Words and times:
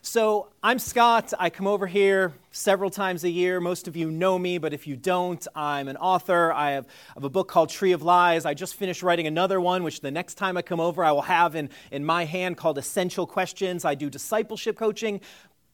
So, 0.00 0.50
I'm 0.62 0.78
Scott. 0.78 1.32
I 1.40 1.50
come 1.50 1.66
over 1.66 1.86
here 1.86 2.32
several 2.52 2.88
times 2.88 3.24
a 3.24 3.28
year. 3.28 3.60
Most 3.60 3.88
of 3.88 3.96
you 3.96 4.12
know 4.12 4.38
me, 4.38 4.58
but 4.58 4.72
if 4.72 4.86
you 4.86 4.94
don't, 4.94 5.44
I'm 5.56 5.88
an 5.88 5.96
author. 5.96 6.52
I 6.52 6.70
have, 6.72 6.86
have, 7.14 7.24
a 7.24 7.28
book 7.28 7.48
called 7.48 7.68
Tree 7.68 7.90
of 7.90 8.02
Lies. 8.02 8.46
I 8.46 8.54
just 8.54 8.76
finished 8.76 9.02
writing 9.02 9.26
another 9.26 9.60
one, 9.60 9.82
which 9.82 10.00
the 10.00 10.12
next 10.12 10.34
time 10.34 10.56
I 10.56 10.62
come 10.62 10.78
over, 10.78 11.04
I 11.04 11.10
will 11.10 11.22
have 11.22 11.56
in, 11.56 11.68
in 11.90 12.04
my 12.04 12.24
hand 12.24 12.56
called 12.56 12.78
Essential 12.78 13.26
Questions. 13.26 13.84
I 13.84 13.96
do 13.96 14.08
discipleship 14.08 14.76
coaching. 14.76 15.20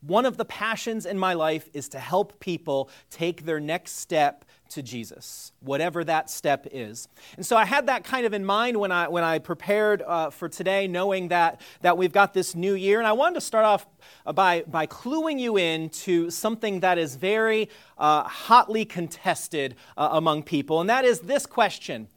One 0.00 0.24
of 0.24 0.38
the 0.38 0.46
passions 0.46 1.04
in 1.04 1.18
my 1.18 1.34
life 1.34 1.68
is 1.74 1.88
to 1.90 1.98
help 1.98 2.40
people 2.40 2.88
take 3.10 3.44
their 3.44 3.60
next 3.60 3.98
step 3.98 4.46
to 4.74 4.82
Jesus, 4.82 5.52
whatever 5.60 6.04
that 6.04 6.28
step 6.28 6.66
is. 6.70 7.08
And 7.36 7.46
so 7.46 7.56
I 7.56 7.64
had 7.64 7.86
that 7.86 8.04
kind 8.04 8.26
of 8.26 8.32
in 8.32 8.44
mind 8.44 8.76
when 8.78 8.92
I, 8.92 9.08
when 9.08 9.24
I 9.24 9.38
prepared 9.38 10.02
uh, 10.02 10.30
for 10.30 10.48
today, 10.48 10.86
knowing 10.86 11.28
that, 11.28 11.60
that 11.80 11.96
we've 11.96 12.12
got 12.12 12.34
this 12.34 12.54
new 12.54 12.74
year. 12.74 12.98
And 12.98 13.06
I 13.06 13.12
wanted 13.12 13.36
to 13.36 13.40
start 13.40 13.64
off 13.64 13.86
uh, 14.26 14.32
by, 14.32 14.62
by 14.66 14.86
cluing 14.86 15.38
you 15.38 15.56
in 15.56 15.90
to 15.90 16.30
something 16.30 16.80
that 16.80 16.98
is 16.98 17.16
very 17.16 17.70
uh, 17.98 18.24
hotly 18.24 18.84
contested 18.84 19.76
uh, 19.96 20.08
among 20.12 20.42
people, 20.42 20.80
and 20.80 20.90
that 20.90 21.04
is 21.04 21.20
this 21.20 21.46
question 21.46 22.08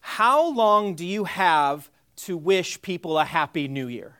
How 0.00 0.52
long 0.52 0.94
do 0.94 1.04
you 1.04 1.24
have 1.24 1.90
to 2.16 2.36
wish 2.36 2.80
people 2.80 3.18
a 3.18 3.24
happy 3.24 3.66
new 3.66 3.88
year? 3.88 4.16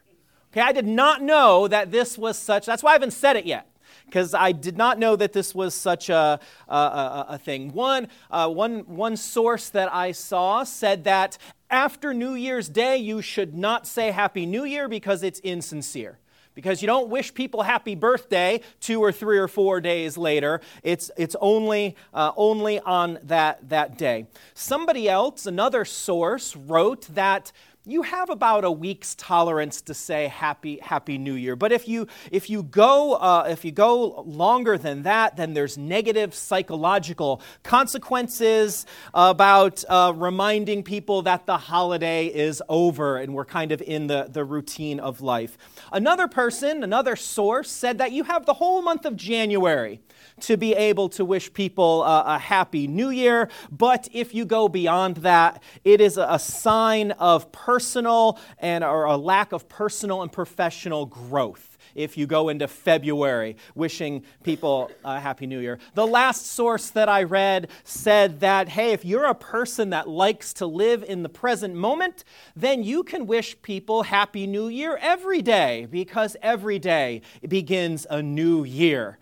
Okay, 0.52 0.60
I 0.60 0.72
did 0.72 0.86
not 0.86 1.22
know 1.22 1.68
that 1.68 1.90
this 1.90 2.18
was 2.18 2.38
such, 2.38 2.66
that's 2.66 2.82
why 2.82 2.90
I 2.90 2.92
haven't 2.94 3.12
said 3.12 3.36
it 3.36 3.44
yet 3.44 3.68
because 4.06 4.34
I 4.34 4.52
did 4.52 4.76
not 4.76 4.98
know 4.98 5.16
that 5.16 5.32
this 5.32 5.54
was 5.54 5.74
such 5.74 6.08
a, 6.08 6.38
a, 6.68 6.74
a, 6.74 7.26
a 7.30 7.38
thing. 7.38 7.72
One, 7.72 8.08
uh, 8.30 8.48
one, 8.48 8.80
one 8.80 9.16
source 9.16 9.68
that 9.70 9.92
I 9.92 10.12
saw 10.12 10.64
said 10.64 11.04
that 11.04 11.38
after 11.70 12.14
New 12.14 12.34
Year's 12.34 12.68
Day, 12.68 12.98
you 12.98 13.20
should 13.20 13.54
not 13.54 13.86
say 13.86 14.10
Happy 14.10 14.46
New 14.46 14.64
Year 14.64 14.88
because 14.88 15.22
it's 15.22 15.40
insincere 15.40 16.18
because 16.54 16.80
you 16.80 16.86
don't 16.86 17.08
wish 17.08 17.34
people 17.34 17.62
happy 17.62 17.94
birthday 17.94 18.60
two 18.80 19.00
or 19.00 19.12
three 19.12 19.38
or 19.38 19.48
four 19.48 19.80
days 19.80 20.16
later. 20.16 20.60
It's, 20.82 21.10
it's 21.16 21.36
only, 21.40 21.96
uh, 22.12 22.32
only 22.36 22.80
on 22.80 23.18
that, 23.24 23.68
that 23.68 23.98
day. 23.98 24.26
Somebody 24.54 25.08
else, 25.08 25.46
another 25.46 25.84
source, 25.84 26.54
wrote 26.56 27.02
that 27.14 27.52
you 27.86 28.00
have 28.00 28.30
about 28.30 28.64
a 28.64 28.70
week's 28.70 29.14
tolerance 29.14 29.82
to 29.82 29.92
say 29.92 30.26
happy 30.28 30.78
happy 30.80 31.18
new 31.18 31.34
year 31.34 31.54
but 31.54 31.70
if 31.70 31.86
you 31.86 32.06
if 32.32 32.48
you 32.48 32.62
go 32.62 33.12
uh, 33.14 33.46
if 33.46 33.62
you 33.62 33.70
go 33.70 34.22
longer 34.22 34.78
than 34.78 35.02
that 35.02 35.36
then 35.36 35.52
there's 35.52 35.76
negative 35.76 36.34
psychological 36.34 37.42
consequences 37.62 38.86
about 39.12 39.84
uh, 39.90 40.10
reminding 40.16 40.82
people 40.82 41.20
that 41.20 41.44
the 41.44 41.58
holiday 41.58 42.26
is 42.26 42.62
over 42.70 43.18
and 43.18 43.34
we're 43.34 43.44
kind 43.44 43.70
of 43.70 43.82
in 43.82 44.06
the, 44.06 44.28
the 44.30 44.44
routine 44.44 44.98
of 44.98 45.20
life 45.20 45.58
another 45.92 46.26
person 46.26 46.82
another 46.82 47.14
source 47.14 47.70
said 47.70 47.98
that 47.98 48.12
you 48.12 48.24
have 48.24 48.46
the 48.46 48.54
whole 48.54 48.80
month 48.80 49.04
of 49.04 49.14
january 49.14 50.00
to 50.40 50.56
be 50.56 50.74
able 50.74 51.08
to 51.10 51.24
wish 51.24 51.52
people 51.52 52.02
a, 52.02 52.34
a 52.34 52.38
happy 52.38 52.86
new 52.86 53.10
year. 53.10 53.48
But 53.70 54.08
if 54.12 54.34
you 54.34 54.44
go 54.44 54.68
beyond 54.68 55.18
that, 55.18 55.62
it 55.84 56.00
is 56.00 56.16
a, 56.16 56.26
a 56.30 56.38
sign 56.38 57.12
of 57.12 57.52
personal 57.52 57.73
and 58.58 58.84
or 58.84 59.04
a 59.04 59.16
lack 59.16 59.52
of 59.52 59.68
personal 59.68 60.22
and 60.22 60.32
professional 60.32 61.06
growth 61.06 61.74
if 61.94 62.16
you 62.16 62.26
go 62.26 62.48
into 62.48 62.66
February 62.66 63.56
wishing 63.74 64.24
people 64.42 64.90
a 65.04 65.20
Happy 65.20 65.46
New 65.46 65.60
Year. 65.60 65.78
The 65.94 66.06
last 66.06 66.46
source 66.46 66.90
that 66.90 67.08
I 67.08 67.22
read 67.22 67.68
said 67.84 68.40
that, 68.40 68.68
hey, 68.68 68.92
if 68.92 69.04
you're 69.04 69.26
a 69.26 69.34
person 69.34 69.90
that 69.90 70.08
likes 70.08 70.52
to 70.54 70.66
live 70.66 71.04
in 71.04 71.22
the 71.22 71.28
present 71.28 71.74
moment, 71.74 72.24
then 72.56 72.82
you 72.82 73.02
can 73.02 73.26
wish 73.26 73.60
people 73.62 74.02
Happy 74.02 74.46
New 74.46 74.68
Year 74.68 74.98
every 75.00 75.42
day 75.42 75.86
because 75.90 76.36
every 76.42 76.78
day 76.78 77.22
begins 77.48 78.06
a 78.10 78.22
new 78.22 78.64
year. 78.64 79.18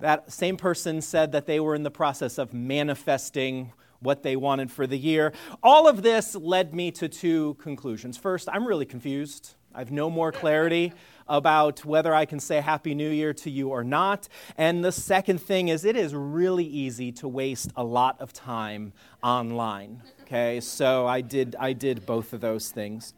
That 0.00 0.32
same 0.32 0.56
person 0.56 1.00
said 1.00 1.32
that 1.32 1.46
they 1.46 1.60
were 1.60 1.74
in 1.74 1.82
the 1.82 1.90
process 1.90 2.38
of 2.38 2.52
manifesting 2.52 3.72
what 4.00 4.22
they 4.22 4.36
wanted 4.36 4.70
for 4.70 4.86
the 4.86 4.98
year. 4.98 5.32
All 5.62 5.88
of 5.88 6.02
this 6.02 6.34
led 6.34 6.74
me 6.74 6.90
to 6.92 7.08
two 7.08 7.54
conclusions. 7.54 8.16
First, 8.16 8.48
I'm 8.52 8.66
really 8.66 8.86
confused. 8.86 9.54
I 9.74 9.78
have 9.80 9.90
no 9.90 10.08
more 10.08 10.30
clarity 10.30 10.92
about 11.26 11.84
whether 11.84 12.14
I 12.14 12.26
can 12.26 12.38
say 12.38 12.60
Happy 12.60 12.94
New 12.94 13.10
Year 13.10 13.32
to 13.34 13.50
you 13.50 13.70
or 13.70 13.82
not. 13.82 14.28
And 14.56 14.84
the 14.84 14.92
second 14.92 15.38
thing 15.38 15.68
is, 15.68 15.84
it 15.84 15.96
is 15.96 16.14
really 16.14 16.64
easy 16.64 17.10
to 17.12 17.28
waste 17.28 17.72
a 17.76 17.82
lot 17.82 18.20
of 18.20 18.32
time 18.32 18.92
online. 19.22 20.02
Okay, 20.22 20.60
so 20.60 21.06
I 21.06 21.20
did, 21.22 21.56
I 21.58 21.72
did 21.72 22.06
both 22.06 22.32
of 22.32 22.40
those 22.40 22.70
things. 22.70 23.14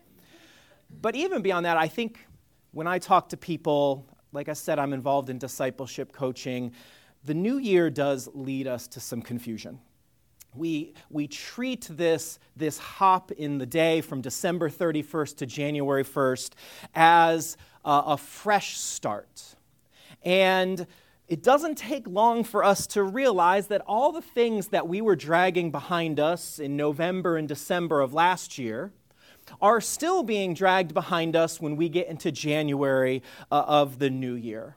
But 1.01 1.17
even 1.17 1.43
beyond 1.43 1.67
that, 1.67 1.77
I 1.77 1.89
think 1.89 2.27
when 2.71 2.87
I 2.87 2.99
talk 2.99 3.29
to 3.31 3.37
people 3.37 4.07
like 4.37 4.51
I 4.51 4.53
said, 4.53 4.79
I'm 4.79 4.93
involved 4.93 5.31
in 5.31 5.39
discipleship 5.39 6.13
coaching. 6.13 6.73
The 7.25 7.33
new 7.33 7.57
year 7.57 7.89
does 7.89 8.29
lead 8.35 8.67
us 8.67 8.87
to 8.89 9.01
some 9.01 9.23
confusion. 9.23 9.81
We, 10.57 10.95
we 11.11 11.27
treat 11.29 11.89
this, 11.91 12.39
this 12.57 12.79
hop 12.79 13.31
in 13.33 13.59
the 13.59 13.67
day 13.67 14.01
from 14.01 14.21
December 14.21 14.71
31st 14.71 15.37
to 15.39 15.47
January 15.47 16.05
1st 16.05 16.53
as 16.95 17.57
a, 17.85 18.17
fresh 18.17 18.79
start. 18.79 19.57
And 20.25 20.87
it 21.29 21.43
doesn't 21.43 21.77
take 21.77 22.07
long 22.07 22.43
for 22.43 22.65
us 22.65 22.87
to 22.89 23.03
realize 23.03 23.69
that 23.69 23.83
all 23.87 24.13
the 24.13 24.23
things 24.23 24.69
that 24.69 24.89
we 24.89 25.01
were 25.01 25.17
dragging 25.17 25.71
behind 25.71 26.19
us 26.19 26.59
in 26.59 26.77
November 26.77 27.37
and 27.37 27.47
December 27.47 28.01
of 28.01 28.13
last 28.13 28.59
year, 28.59 28.93
are 29.63 29.81
still 29.81 30.25
being 30.25 30.55
dragged 30.55 30.93
behind 30.93 31.37
us 31.37 31.61
when 31.61 31.77
we 31.77 31.89
get 31.89 32.09
into 32.09 32.33
January 32.33 33.23
uh, 33.53 33.63
of 33.69 34.01
the 34.01 34.11
new 34.11 34.35
year 34.35 34.77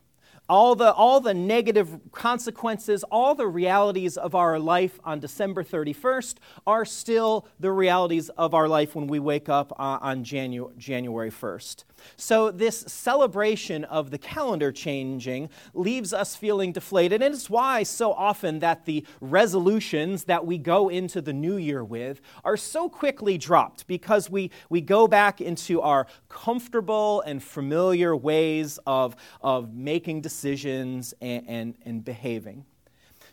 all 0.49 0.75
the, 0.75 0.91
all 0.93 1.21
the 1.21 1.33
negative 1.33 1.99
consequences, 2.11 3.03
all 3.11 3.35
the 3.35 3.47
realities 3.47 4.17
of 4.17 4.33
our 4.33 4.57
life 4.57 4.99
on 5.03 5.19
December 5.19 5.63
31st 5.63 6.35
are 6.65 6.83
still 6.83 7.47
the 7.59 7.71
realities 7.71 8.29
of 8.29 8.55
our 8.55 8.67
life 8.67 8.95
when 8.95 9.05
we 9.05 9.19
wake 9.19 9.47
up 9.47 9.71
uh, 9.73 9.99
on 10.01 10.23
Janu- 10.23 10.75
January 10.77 11.29
1st. 11.29 11.83
So, 12.15 12.49
this 12.49 12.79
celebration 12.87 13.83
of 13.83 14.09
the 14.09 14.17
calendar 14.17 14.71
changing 14.71 15.49
leaves 15.73 16.13
us 16.13 16.33
feeling 16.33 16.71
deflated, 16.71 17.21
and 17.21 17.35
it's 17.35 17.49
why 17.49 17.83
so 17.83 18.13
often 18.13 18.59
that 18.59 18.85
the 18.85 19.05
resolutions 19.19 20.23
that 20.23 20.45
we 20.45 20.57
go 20.57 20.87
into 20.87 21.21
the 21.21 21.33
new 21.33 21.57
year 21.57 21.83
with 21.83 22.21
are 22.45 22.55
so 22.55 22.87
quickly 22.87 23.37
dropped 23.37 23.85
because 23.85 24.29
we, 24.29 24.49
we 24.69 24.79
go 24.79 25.09
back 25.09 25.41
into 25.41 25.81
our 25.81 26.07
comfortable 26.29 27.19
and 27.21 27.43
familiar 27.43 28.15
ways 28.15 28.79
of, 28.87 29.17
of 29.41 29.73
making 29.73 30.21
decisions 30.21 30.38
decisions 30.39 31.13
and, 31.21 31.43
and, 31.47 31.75
and 31.85 32.05
behaving. 32.05 32.65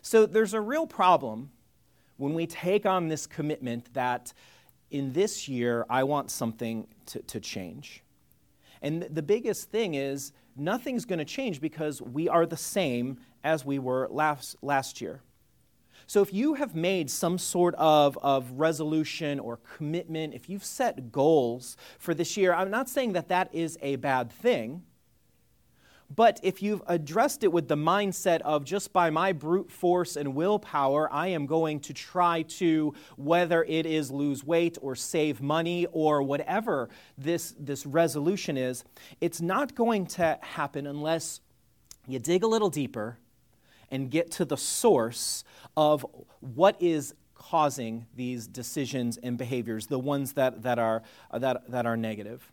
So 0.02 0.26
there's 0.26 0.54
a 0.54 0.60
real 0.60 0.86
problem 0.86 1.50
when 2.16 2.34
we 2.34 2.46
take 2.46 2.84
on 2.86 3.08
this 3.08 3.26
commitment 3.26 3.92
that 3.94 4.32
in 4.90 5.12
this 5.12 5.48
year 5.48 5.86
I 5.88 6.04
want 6.04 6.30
something 6.30 6.86
to, 7.06 7.20
to 7.22 7.40
change. 7.40 8.02
And 8.82 9.02
the 9.02 9.22
biggest 9.22 9.70
thing 9.70 9.94
is 9.94 10.32
nothing's 10.56 11.04
going 11.04 11.18
to 11.18 11.24
change 11.24 11.60
because 11.60 12.02
we 12.02 12.28
are 12.28 12.46
the 12.46 12.56
same 12.56 13.18
as 13.44 13.64
we 13.64 13.78
were 13.78 14.08
last, 14.10 14.56
last 14.62 15.00
year. 15.00 15.20
So 16.08 16.22
if 16.22 16.32
you 16.32 16.54
have 16.54 16.74
made 16.74 17.10
some 17.10 17.38
sort 17.38 17.74
of, 17.76 18.18
of 18.22 18.50
resolution 18.52 19.40
or 19.40 19.58
commitment, 19.76 20.34
if 20.34 20.48
you've 20.48 20.64
set 20.64 21.10
goals 21.10 21.76
for 21.98 22.14
this 22.14 22.36
year, 22.36 22.52
I'm 22.52 22.70
not 22.70 22.88
saying 22.88 23.12
that 23.14 23.28
that 23.28 23.52
is 23.52 23.78
a 23.82 23.96
bad 23.96 24.30
thing. 24.30 24.82
But 26.14 26.38
if 26.42 26.62
you've 26.62 26.82
addressed 26.86 27.42
it 27.42 27.52
with 27.52 27.68
the 27.68 27.76
mindset 27.76 28.40
of 28.42 28.64
just 28.64 28.92
by 28.92 29.10
my 29.10 29.32
brute 29.32 29.70
force 29.70 30.16
and 30.16 30.34
willpower, 30.34 31.12
I 31.12 31.28
am 31.28 31.46
going 31.46 31.80
to 31.80 31.92
try 31.92 32.42
to, 32.42 32.94
whether 33.16 33.64
it 33.64 33.86
is 33.86 34.10
lose 34.10 34.44
weight 34.44 34.78
or 34.80 34.94
save 34.94 35.42
money 35.42 35.86
or 35.92 36.22
whatever 36.22 36.88
this, 37.18 37.54
this 37.58 37.84
resolution 37.86 38.56
is, 38.56 38.84
it's 39.20 39.40
not 39.40 39.74
going 39.74 40.06
to 40.06 40.38
happen 40.42 40.86
unless 40.86 41.40
you 42.06 42.18
dig 42.20 42.44
a 42.44 42.46
little 42.46 42.70
deeper 42.70 43.18
and 43.90 44.10
get 44.10 44.30
to 44.32 44.44
the 44.44 44.56
source 44.56 45.44
of 45.76 46.06
what 46.40 46.80
is 46.80 47.14
causing 47.34 48.06
these 48.14 48.46
decisions 48.46 49.16
and 49.18 49.36
behaviors, 49.36 49.86
the 49.86 49.98
ones 49.98 50.32
that, 50.34 50.62
that, 50.62 50.78
are, 50.78 51.02
that, 51.32 51.70
that 51.70 51.86
are 51.86 51.96
negative. 51.96 52.52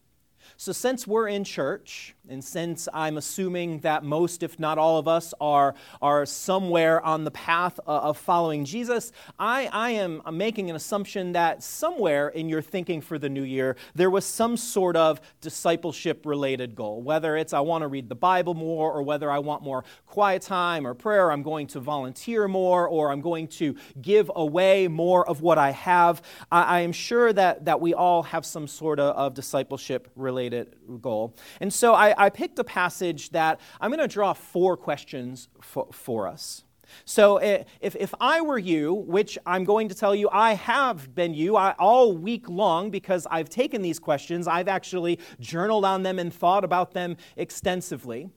So, 0.58 0.72
since 0.72 1.08
we're 1.08 1.28
in 1.28 1.44
church, 1.44 2.16
and 2.30 2.44
since 2.44 2.88
I'm 2.94 3.18
assuming 3.18 3.80
that 3.80 4.04
most, 4.04 4.44
if 4.44 4.60
not 4.60 4.78
all 4.78 4.98
of 4.98 5.08
us, 5.08 5.34
are, 5.42 5.76
are 6.02 6.26
somewhere 6.26 7.02
on 7.06 7.26
the 7.26 7.32
path 7.32 7.80
of 7.86 8.18
following 8.18 8.64
Jesus, 8.64 9.12
I, 9.38 9.68
I 9.72 9.90
am 9.92 10.22
making 10.32 10.70
an 10.70 10.76
assumption 10.76 11.34
that 11.34 11.64
somewhere 11.64 12.30
in 12.30 12.48
your 12.48 12.62
thinking 12.62 13.02
for 13.02 13.20
the 13.20 13.30
new 13.30 13.44
year, 13.44 13.76
there 13.94 14.10
was 14.10 14.26
some 14.26 14.56
sort 14.56 14.96
of 14.96 15.20
discipleship 15.42 16.26
related 16.26 16.76
goal. 16.76 17.02
Whether 17.02 17.36
it's 17.36 17.52
I 17.52 17.60
want 17.60 17.82
to 17.82 17.88
read 17.88 18.08
the 18.08 18.16
Bible 18.16 18.54
more, 18.54 18.92
or 18.92 19.04
whether 19.04 19.30
I 19.30 19.40
want 19.40 19.64
more 19.64 19.84
quiet 20.06 20.44
time 20.44 20.88
or 20.88 20.94
prayer, 20.94 21.32
I'm 21.32 21.44
going 21.44 21.68
to 21.68 21.80
volunteer 21.80 22.48
more, 22.48 22.88
or 22.88 23.12
I'm 23.12 23.22
going 23.22 23.48
to 23.48 23.76
give 24.02 24.32
away 24.36 24.88
more 24.88 25.28
of 25.28 25.42
what 25.42 25.58
I 25.58 25.72
have. 25.72 26.22
I, 26.52 26.64
I 26.64 26.80
am 26.82 26.92
sure 26.94 27.34
that, 27.34 27.66
that 27.66 27.82
we 27.82 27.94
all 27.94 28.24
have 28.24 28.46
some 28.46 28.68
sort 28.68 29.00
of, 29.00 29.16
of 29.16 29.34
discipleship 29.34 30.10
related 30.16 30.33
related 30.34 30.76
goal. 31.02 31.36
And 31.62 31.72
so 31.72 31.94
I, 31.94 32.26
I 32.26 32.30
picked 32.30 32.58
a 32.60 32.64
passage 32.64 33.30
that 33.32 33.60
I'm 33.80 33.92
going 33.92 34.08
to 34.10 34.14
draw 34.14 34.34
four 34.34 34.76
questions 34.78 35.48
for, 35.62 35.88
for 35.92 36.28
us. 36.28 36.64
So 37.06 37.38
eh, 37.38 37.64
if, 37.82 37.96
if 37.96 38.14
I 38.20 38.42
were 38.42 38.58
you, 38.58 38.94
which 38.94 39.38
I'm 39.46 39.64
going 39.64 39.90
to 39.90 39.96
tell 39.96 40.16
you 40.16 40.30
I 40.32 40.54
have 40.54 41.14
been 41.16 41.34
you 41.34 41.56
I, 41.56 41.72
all 41.80 42.16
week 42.16 42.50
long 42.50 42.92
because 42.92 43.28
I've 43.30 43.50
taken 43.50 43.82
these 43.82 44.00
questions, 44.00 44.48
I've 44.48 44.68
actually 44.68 45.20
journaled 45.40 45.86
on 45.86 46.04
them 46.04 46.20
and 46.20 46.34
thought 46.34 46.64
about 46.64 46.94
them 46.94 47.18
extensively. 47.36 48.30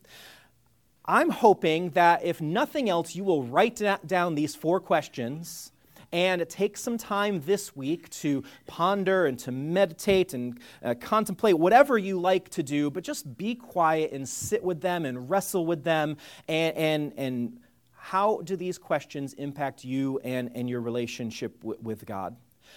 I'm 1.05 1.31
hoping 1.31 1.91
that 1.91 2.25
if 2.25 2.41
nothing 2.41 2.89
else, 2.89 3.15
you 3.15 3.25
will 3.25 3.45
write 3.45 3.81
down 4.07 4.35
these 4.35 4.55
four 4.55 4.81
questions 4.81 5.73
and 6.17 6.49
take 6.49 6.79
some 6.79 6.97
time 6.97 7.43
this 7.43 7.77
week 7.77 8.09
to 8.09 8.43
ponder 8.67 9.27
and 9.27 9.39
to 9.39 9.53
meditate 9.53 10.33
and 10.33 10.59
uh, 10.83 10.95
contemplate 10.99 11.59
whatever 11.59 11.99
you 11.99 12.19
like 12.19 12.49
to 12.49 12.63
do, 12.63 12.91
but 12.91 13.05
just 13.05 13.37
be 13.37 13.55
quiet 13.55 14.13
and 14.13 14.27
sit 14.27 14.65
with 14.65 14.81
them 14.81 15.05
and 15.05 15.29
wrestle 15.29 15.67
with 15.67 15.85
them. 15.85 16.17
And, 16.49 16.75
and, 16.75 17.13
and 17.19 17.61
how 17.93 18.41
do 18.45 18.57
these 18.57 18.79
questions 18.79 19.35
impact 19.35 19.85
you 19.85 20.19
and, 20.25 20.51
and 20.55 20.71
your 20.71 20.81
relationship 20.81 21.61
w- 21.61 21.79
with 21.83 22.07
God? 22.07 22.35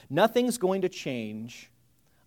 Nothing's 0.09 0.57
going 0.57 0.81
to 0.81 0.89
change 0.89 1.71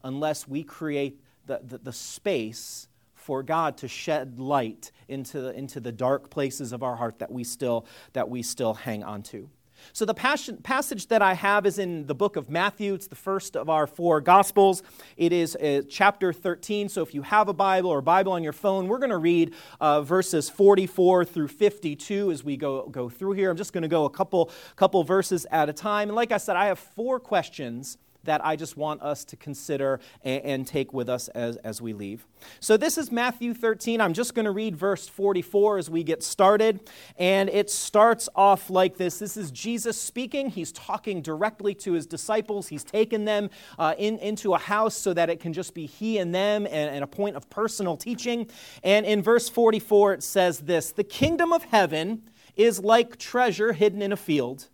unless 0.02 0.48
we 0.48 0.62
create 0.62 1.20
the, 1.44 1.60
the, 1.62 1.76
the 1.76 1.92
space 1.92 2.88
for 3.14 3.42
God 3.42 3.76
to 3.76 3.86
shed 3.86 4.38
light 4.38 4.90
into 5.08 5.42
the, 5.42 5.52
into 5.52 5.78
the 5.78 5.92
dark 5.92 6.30
places 6.30 6.72
of 6.72 6.82
our 6.82 6.96
heart 6.96 7.18
that 7.18 7.30
we 7.30 7.44
still, 7.44 7.84
that 8.14 8.30
we 8.30 8.42
still 8.42 8.72
hang 8.72 9.04
on 9.04 9.22
to. 9.24 9.50
So, 9.92 10.04
the 10.04 10.14
passage 10.14 11.06
that 11.08 11.22
I 11.22 11.34
have 11.34 11.66
is 11.66 11.78
in 11.78 12.06
the 12.06 12.14
book 12.14 12.36
of 12.36 12.48
Matthew. 12.48 12.94
It's 12.94 13.06
the 13.06 13.14
first 13.14 13.56
of 13.56 13.68
our 13.68 13.86
four 13.86 14.20
Gospels. 14.20 14.82
It 15.16 15.32
is 15.32 15.56
uh, 15.56 15.82
chapter 15.88 16.32
13. 16.32 16.88
So, 16.88 17.02
if 17.02 17.14
you 17.14 17.22
have 17.22 17.48
a 17.48 17.52
Bible 17.52 17.90
or 17.90 17.98
a 17.98 18.02
Bible 18.02 18.32
on 18.32 18.42
your 18.42 18.52
phone, 18.52 18.88
we're 18.88 18.98
going 18.98 19.10
to 19.10 19.18
read 19.18 19.54
uh, 19.80 20.02
verses 20.02 20.48
44 20.48 21.24
through 21.24 21.48
52 21.48 22.30
as 22.30 22.44
we 22.44 22.56
go, 22.56 22.88
go 22.88 23.08
through 23.08 23.32
here. 23.32 23.50
I'm 23.50 23.56
just 23.56 23.72
going 23.72 23.82
to 23.82 23.88
go 23.88 24.04
a 24.04 24.10
couple, 24.10 24.50
couple 24.76 25.02
verses 25.04 25.46
at 25.50 25.68
a 25.68 25.72
time. 25.72 26.08
And 26.08 26.16
like 26.16 26.32
I 26.32 26.38
said, 26.38 26.56
I 26.56 26.66
have 26.66 26.78
four 26.78 27.20
questions 27.20 27.98
that 28.24 28.44
I 28.44 28.56
just 28.56 28.76
want 28.76 29.02
us 29.02 29.24
to 29.26 29.36
consider 29.36 30.00
and, 30.22 30.44
and 30.44 30.66
take 30.66 30.92
with 30.92 31.08
us 31.08 31.28
as, 31.28 31.56
as 31.58 31.80
we 31.80 31.92
leave. 31.92 32.26
So, 32.60 32.76
this 32.76 32.98
is 32.98 33.12
Matthew 33.12 33.54
13. 33.54 34.00
I'm 34.00 34.12
just 34.12 34.34
going 34.34 34.44
to 34.44 34.50
read 34.50 34.76
verse 34.76 35.08
44 35.08 35.78
as 35.78 35.90
we 35.90 36.02
get 36.02 36.22
started. 36.22 36.80
And 37.16 37.48
it 37.48 37.70
starts 37.70 38.28
off 38.34 38.70
like 38.70 38.96
this 38.96 39.18
This 39.18 39.36
is 39.36 39.50
Jesus 39.50 40.00
speaking. 40.00 40.50
He's 40.50 40.72
talking 40.72 41.22
directly 41.22 41.74
to 41.76 41.92
his 41.92 42.06
disciples. 42.06 42.68
He's 42.68 42.84
taken 42.84 43.24
them 43.24 43.50
uh, 43.78 43.94
in, 43.98 44.18
into 44.18 44.54
a 44.54 44.58
house 44.58 44.96
so 44.96 45.12
that 45.14 45.30
it 45.30 45.40
can 45.40 45.52
just 45.52 45.74
be 45.74 45.86
he 45.86 46.18
and 46.18 46.34
them 46.34 46.66
and, 46.66 46.94
and 46.94 47.04
a 47.04 47.06
point 47.06 47.36
of 47.36 47.48
personal 47.50 47.96
teaching. 47.96 48.48
And 48.82 49.06
in 49.06 49.22
verse 49.22 49.48
44, 49.48 50.14
it 50.14 50.22
says 50.22 50.60
this 50.60 50.92
The 50.92 51.04
kingdom 51.04 51.52
of 51.52 51.64
heaven 51.64 52.22
is 52.56 52.80
like 52.80 53.18
treasure 53.18 53.72
hidden 53.72 54.02
in 54.02 54.12
a 54.12 54.16
field 54.16 54.68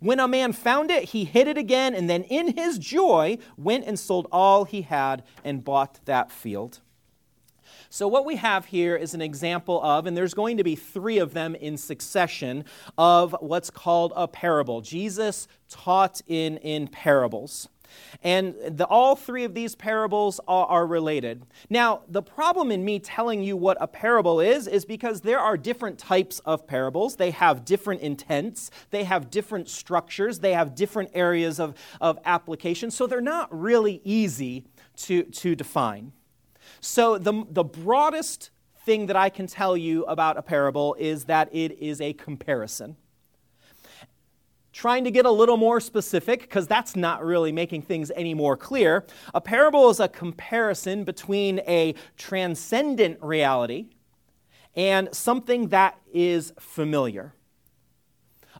when 0.00 0.20
a 0.20 0.28
man 0.28 0.52
found 0.52 0.90
it, 0.90 1.10
he 1.10 1.24
hid 1.24 1.48
it 1.48 1.58
again, 1.58 1.94
and 1.94 2.08
then 2.08 2.22
in 2.24 2.56
his 2.56 2.78
joy 2.78 3.38
went 3.56 3.84
and 3.86 3.98
sold 3.98 4.26
all 4.32 4.64
he 4.64 4.82
had 4.82 5.22
and 5.44 5.64
bought 5.64 6.00
that 6.04 6.30
field. 6.30 6.80
So, 7.88 8.08
what 8.08 8.24
we 8.24 8.36
have 8.36 8.66
here 8.66 8.96
is 8.96 9.12
an 9.12 9.20
example 9.20 9.82
of, 9.82 10.06
and 10.06 10.16
there's 10.16 10.32
going 10.32 10.56
to 10.56 10.64
be 10.64 10.76
three 10.76 11.18
of 11.18 11.34
them 11.34 11.54
in 11.54 11.76
succession, 11.76 12.64
of 12.96 13.36
what's 13.40 13.68
called 13.68 14.14
a 14.16 14.26
parable. 14.26 14.80
Jesus 14.80 15.46
taught 15.68 16.22
in, 16.26 16.56
in 16.58 16.88
parables. 16.88 17.68
And 18.22 18.54
the, 18.66 18.86
all 18.86 19.16
three 19.16 19.44
of 19.44 19.54
these 19.54 19.74
parables 19.74 20.40
are, 20.46 20.66
are 20.66 20.86
related. 20.86 21.44
Now, 21.70 22.02
the 22.08 22.22
problem 22.22 22.70
in 22.70 22.84
me 22.84 22.98
telling 22.98 23.42
you 23.42 23.56
what 23.56 23.76
a 23.80 23.86
parable 23.86 24.40
is, 24.40 24.66
is 24.66 24.84
because 24.84 25.20
there 25.20 25.38
are 25.38 25.56
different 25.56 25.98
types 25.98 26.38
of 26.40 26.66
parables. 26.66 27.16
They 27.16 27.30
have 27.30 27.64
different 27.64 28.00
intents, 28.00 28.70
they 28.90 29.04
have 29.04 29.30
different 29.30 29.68
structures, 29.68 30.38
they 30.38 30.52
have 30.52 30.74
different 30.74 31.10
areas 31.14 31.58
of, 31.58 31.74
of 32.00 32.18
application. 32.24 32.90
So 32.90 33.06
they're 33.06 33.20
not 33.20 33.48
really 33.50 34.00
easy 34.04 34.64
to, 34.96 35.22
to 35.24 35.54
define. 35.54 36.12
So, 36.80 37.18
the, 37.18 37.44
the 37.50 37.64
broadest 37.64 38.50
thing 38.84 39.06
that 39.06 39.16
I 39.16 39.28
can 39.28 39.46
tell 39.46 39.76
you 39.76 40.04
about 40.04 40.36
a 40.36 40.42
parable 40.42 40.96
is 40.98 41.24
that 41.24 41.48
it 41.52 41.78
is 41.78 42.00
a 42.00 42.12
comparison 42.12 42.96
trying 44.72 45.04
to 45.04 45.10
get 45.10 45.26
a 45.26 45.30
little 45.30 45.56
more 45.56 45.80
specific, 45.80 46.40
because 46.40 46.66
that's 46.66 46.96
not 46.96 47.24
really 47.24 47.52
making 47.52 47.82
things 47.82 48.10
any 48.16 48.34
more 48.34 48.56
clear, 48.56 49.04
a 49.34 49.40
parable 49.40 49.90
is 49.90 50.00
a 50.00 50.08
comparison 50.08 51.04
between 51.04 51.60
a 51.60 51.94
transcendent 52.16 53.22
reality 53.22 53.88
and 54.74 55.14
something 55.14 55.68
that 55.68 55.98
is 56.12 56.52
familiar. 56.58 57.34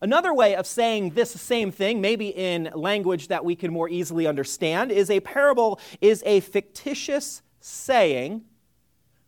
Another 0.03 0.35
way 0.35 0.56
of 0.56 0.67
saying 0.67 1.11
this 1.11 1.31
same 1.31 1.70
thing, 1.70 2.00
maybe 2.00 2.29
in 2.29 2.70
language 2.75 3.29
that 3.29 3.44
we 3.44 3.55
can 3.55 3.73
more 3.73 3.88
easily 3.88 4.26
understand, 4.26 4.91
is 4.91 5.11
a 5.11 5.20
parable 5.20 5.81
is 6.00 6.23
a 6.26 6.41
fictitious 6.41 7.41
saying 7.61 8.43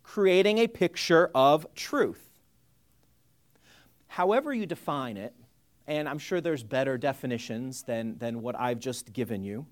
creating 0.03 0.59
a 0.59 0.67
picture 0.67 1.31
of 1.33 1.65
truth. 1.73 2.29
However, 4.07 4.53
you 4.53 4.65
define 4.65 5.17
it, 5.17 5.33
and 5.87 6.09
I'm 6.09 6.17
sure 6.17 6.41
there's 6.41 6.63
better 6.63 6.97
definitions 6.97 7.83
than, 7.83 8.17
than 8.17 8.41
what 8.41 8.59
I've 8.59 8.79
just 8.79 9.13
given 9.13 9.43
you. 9.43 9.65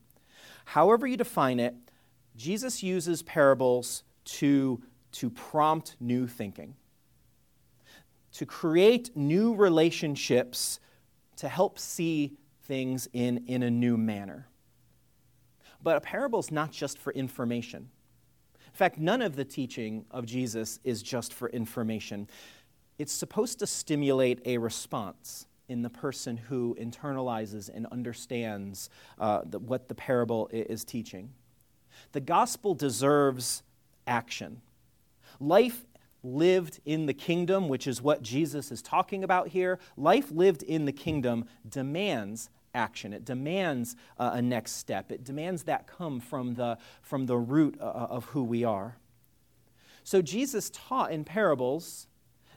However, 0.65 1.07
you 1.07 1.18
define 1.18 1.60
it, 1.60 1.75
Jesus 2.36 2.83
uses 2.83 3.21
parables 3.24 4.04
to, 4.25 4.81
to 5.13 5.30
prompt 5.30 5.95
new 6.00 6.27
thinking, 6.27 6.75
to 8.33 8.45
create 8.45 9.15
new 9.15 9.54
relationships, 9.56 10.80
to 11.38 11.48
help 11.48 11.77
see 11.77 12.33
things 12.63 13.07
in, 13.13 13.44
in 13.48 13.63
a 13.63 13.69
new 13.69 13.98
manner. 13.98 14.48
But 15.81 15.98
a 15.98 16.01
parable 16.01 16.39
is 16.39 16.51
not 16.51 16.71
just 16.71 16.98
for 16.98 17.12
information. 17.13 17.89
In 18.68 18.74
fact, 18.74 18.98
none 18.98 19.21
of 19.21 19.36
the 19.36 19.45
teaching 19.45 20.06
of 20.10 20.25
Jesus 20.25 20.80
is 20.83 21.04
just 21.04 21.33
for 21.33 21.50
information. 21.50 22.27
It's 22.98 23.12
supposed 23.12 23.60
to 23.60 23.68
stimulate 23.68 24.39
a 24.45 24.57
response 24.57 25.45
in 25.73 25.81
the 25.81 25.89
person 25.89 26.37
who 26.37 26.77
internalizes 26.79 27.69
and 27.73 27.87
understands 27.87 28.89
uh, 29.19 29.41
the, 29.43 29.59
what 29.59 29.89
the 29.89 29.95
parable 29.95 30.47
is 30.53 30.85
teaching. 30.85 31.31
The 32.13 32.21
gospel 32.21 32.75
deserves 32.75 33.63
action. 34.07 34.61
Life 35.39 35.83
lived 36.23 36.79
in 36.85 37.07
the 37.07 37.13
kingdom, 37.13 37.67
which 37.67 37.87
is 37.87 38.01
what 38.01 38.21
Jesus 38.21 38.71
is 38.71 38.81
talking 38.81 39.24
about 39.24 39.50
here, 39.50 39.79
life 39.98 40.31
lived 40.31 40.63
in 40.63 40.86
the 40.86 40.93
kingdom 40.93 41.45
demands 41.67 42.50
action. 42.75 43.12
It 43.12 43.25
demands 43.25 43.95
uh, 44.17 44.31
a 44.33 44.41
next 44.41 44.74
step. 44.74 45.12
It 45.12 45.24
demands 45.24 45.63
that 45.63 45.88
come 45.88 46.19
from 46.19 46.53
the, 46.53 46.77
from 47.01 47.25
the 47.25 47.38
root 47.38 47.77
uh, 47.79 47.83
of 47.83 48.25
who 48.25 48.43
we 48.43 48.63
are. 48.63 48.98
So 50.03 50.21
Jesus 50.21 50.69
taught 50.69 51.12
in 51.12 51.24
parables 51.24 52.07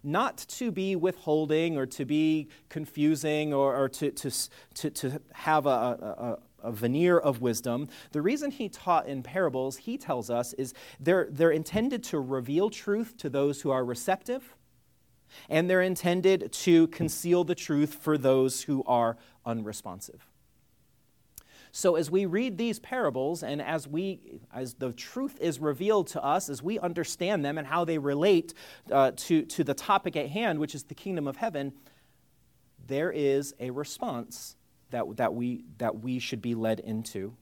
not 0.07 0.39
to 0.39 0.71
be 0.71 0.97
withholding 0.97 1.77
or 1.77 1.85
to 1.87 2.05
be 2.05 2.49
confusing 2.69 3.53
or, 3.53 3.77
or 3.77 3.89
to, 3.89 4.11
to, 4.13 4.31
to, 4.75 4.91
to 4.91 5.21
have 5.33 5.67
a, 5.67 6.39
a, 6.63 6.69
a 6.69 6.73
veneer 6.73 7.19
of 7.19 7.41
wisdom. 7.41 7.89
The 8.13 8.23
reason 8.23 8.51
he 8.51 8.69
taught 8.69 9.09
in 9.09 9.23
parables, 9.23 9.79
he 9.79 9.99
tells 9.99 10.31
us, 10.31 10.53
is 10.55 10.75
they're, 11.01 11.29
they're 11.31 11.51
intended 11.51 12.03
to 12.05 12.21
reveal 12.21 12.71
truth 12.71 13.17
to 13.19 13.29
those 13.29 13.63
who 13.63 13.71
are 13.71 13.85
receptive, 13.85 14.55
and 15.49 15.69
they're 15.69 15.83
intended 15.83 16.53
to 16.53 16.87
conceal 16.89 17.45
the 17.45 17.55
truth 17.55 17.95
for 17.95 18.17
those 18.17 18.63
who 18.63 18.85
are 18.87 19.17
unresponsive. 19.45 20.25
So 21.77 21.97
as 21.97 22.11
we 22.11 22.25
read 22.25 22.57
these 22.57 22.79
parables 22.79 23.43
and 23.43 23.61
as 23.61 23.87
we 23.87 24.41
as 24.51 24.73
the 24.73 24.95
truth 24.95 25.39
is 25.43 25.61
revealed 25.61 26.07
to 26.07 26.25
us, 26.25 26.49
as 26.49 26.63
we 26.63 26.79
understand 26.79 27.45
them 27.45 27.59
and 27.59 27.67
how 27.67 27.85
they 27.85 27.99
relate 27.99 28.55
uh, 28.91 29.13
to, 29.15 29.43
to 29.43 29.63
the 29.63 29.75
topic 29.75 30.17
at 30.17 30.31
hand, 30.31 30.59
which 30.59 30.75
is 30.75 30.85
the 30.85 30.95
kingdom 30.95 31.29
of 31.29 31.37
heaven, 31.37 31.75
there 32.87 33.13
is 33.13 33.53
a 33.61 33.69
response 33.69 34.57
that, 34.89 35.19
that, 35.19 35.35
we, 35.35 35.65
that 35.77 36.01
we 36.01 36.19
should 36.19 36.41
be 36.41 36.55
led 36.55 36.81
into. 36.81 37.35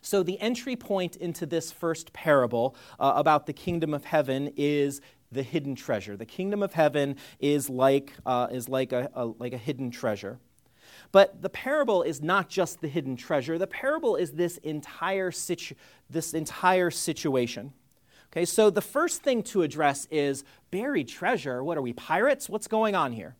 So, 0.00 0.22
the 0.22 0.40
entry 0.40 0.74
point 0.74 1.14
into 1.16 1.44
this 1.44 1.70
first 1.70 2.14
parable 2.14 2.74
uh, 2.98 3.12
about 3.14 3.44
the 3.44 3.52
kingdom 3.52 3.92
of 3.92 4.06
heaven 4.06 4.54
is 4.56 5.02
the 5.30 5.42
hidden 5.42 5.74
treasure. 5.74 6.16
The 6.16 6.24
kingdom 6.24 6.62
of 6.62 6.72
heaven 6.72 7.16
is 7.40 7.68
like, 7.68 8.14
uh, 8.24 8.46
is 8.50 8.70
like, 8.70 8.92
a, 8.92 9.10
a, 9.12 9.26
like 9.26 9.52
a 9.52 9.58
hidden 9.58 9.90
treasure. 9.90 10.38
But 11.14 11.42
the 11.42 11.48
parable 11.48 12.02
is 12.02 12.20
not 12.20 12.48
just 12.48 12.80
the 12.80 12.88
hidden 12.88 13.14
treasure. 13.14 13.56
The 13.56 13.68
parable 13.68 14.16
is 14.16 14.32
this 14.32 14.56
entire, 14.56 15.30
situ- 15.30 15.76
this 16.10 16.34
entire 16.34 16.90
situation. 16.90 17.72
Okay, 18.32 18.44
so 18.44 18.68
the 18.68 18.80
first 18.80 19.22
thing 19.22 19.44
to 19.44 19.62
address 19.62 20.08
is 20.10 20.42
buried 20.72 21.06
treasure. 21.06 21.62
What 21.62 21.78
are 21.78 21.82
we, 21.82 21.92
pirates? 21.92 22.48
What's 22.48 22.66
going 22.66 22.96
on 22.96 23.12
here? 23.12 23.36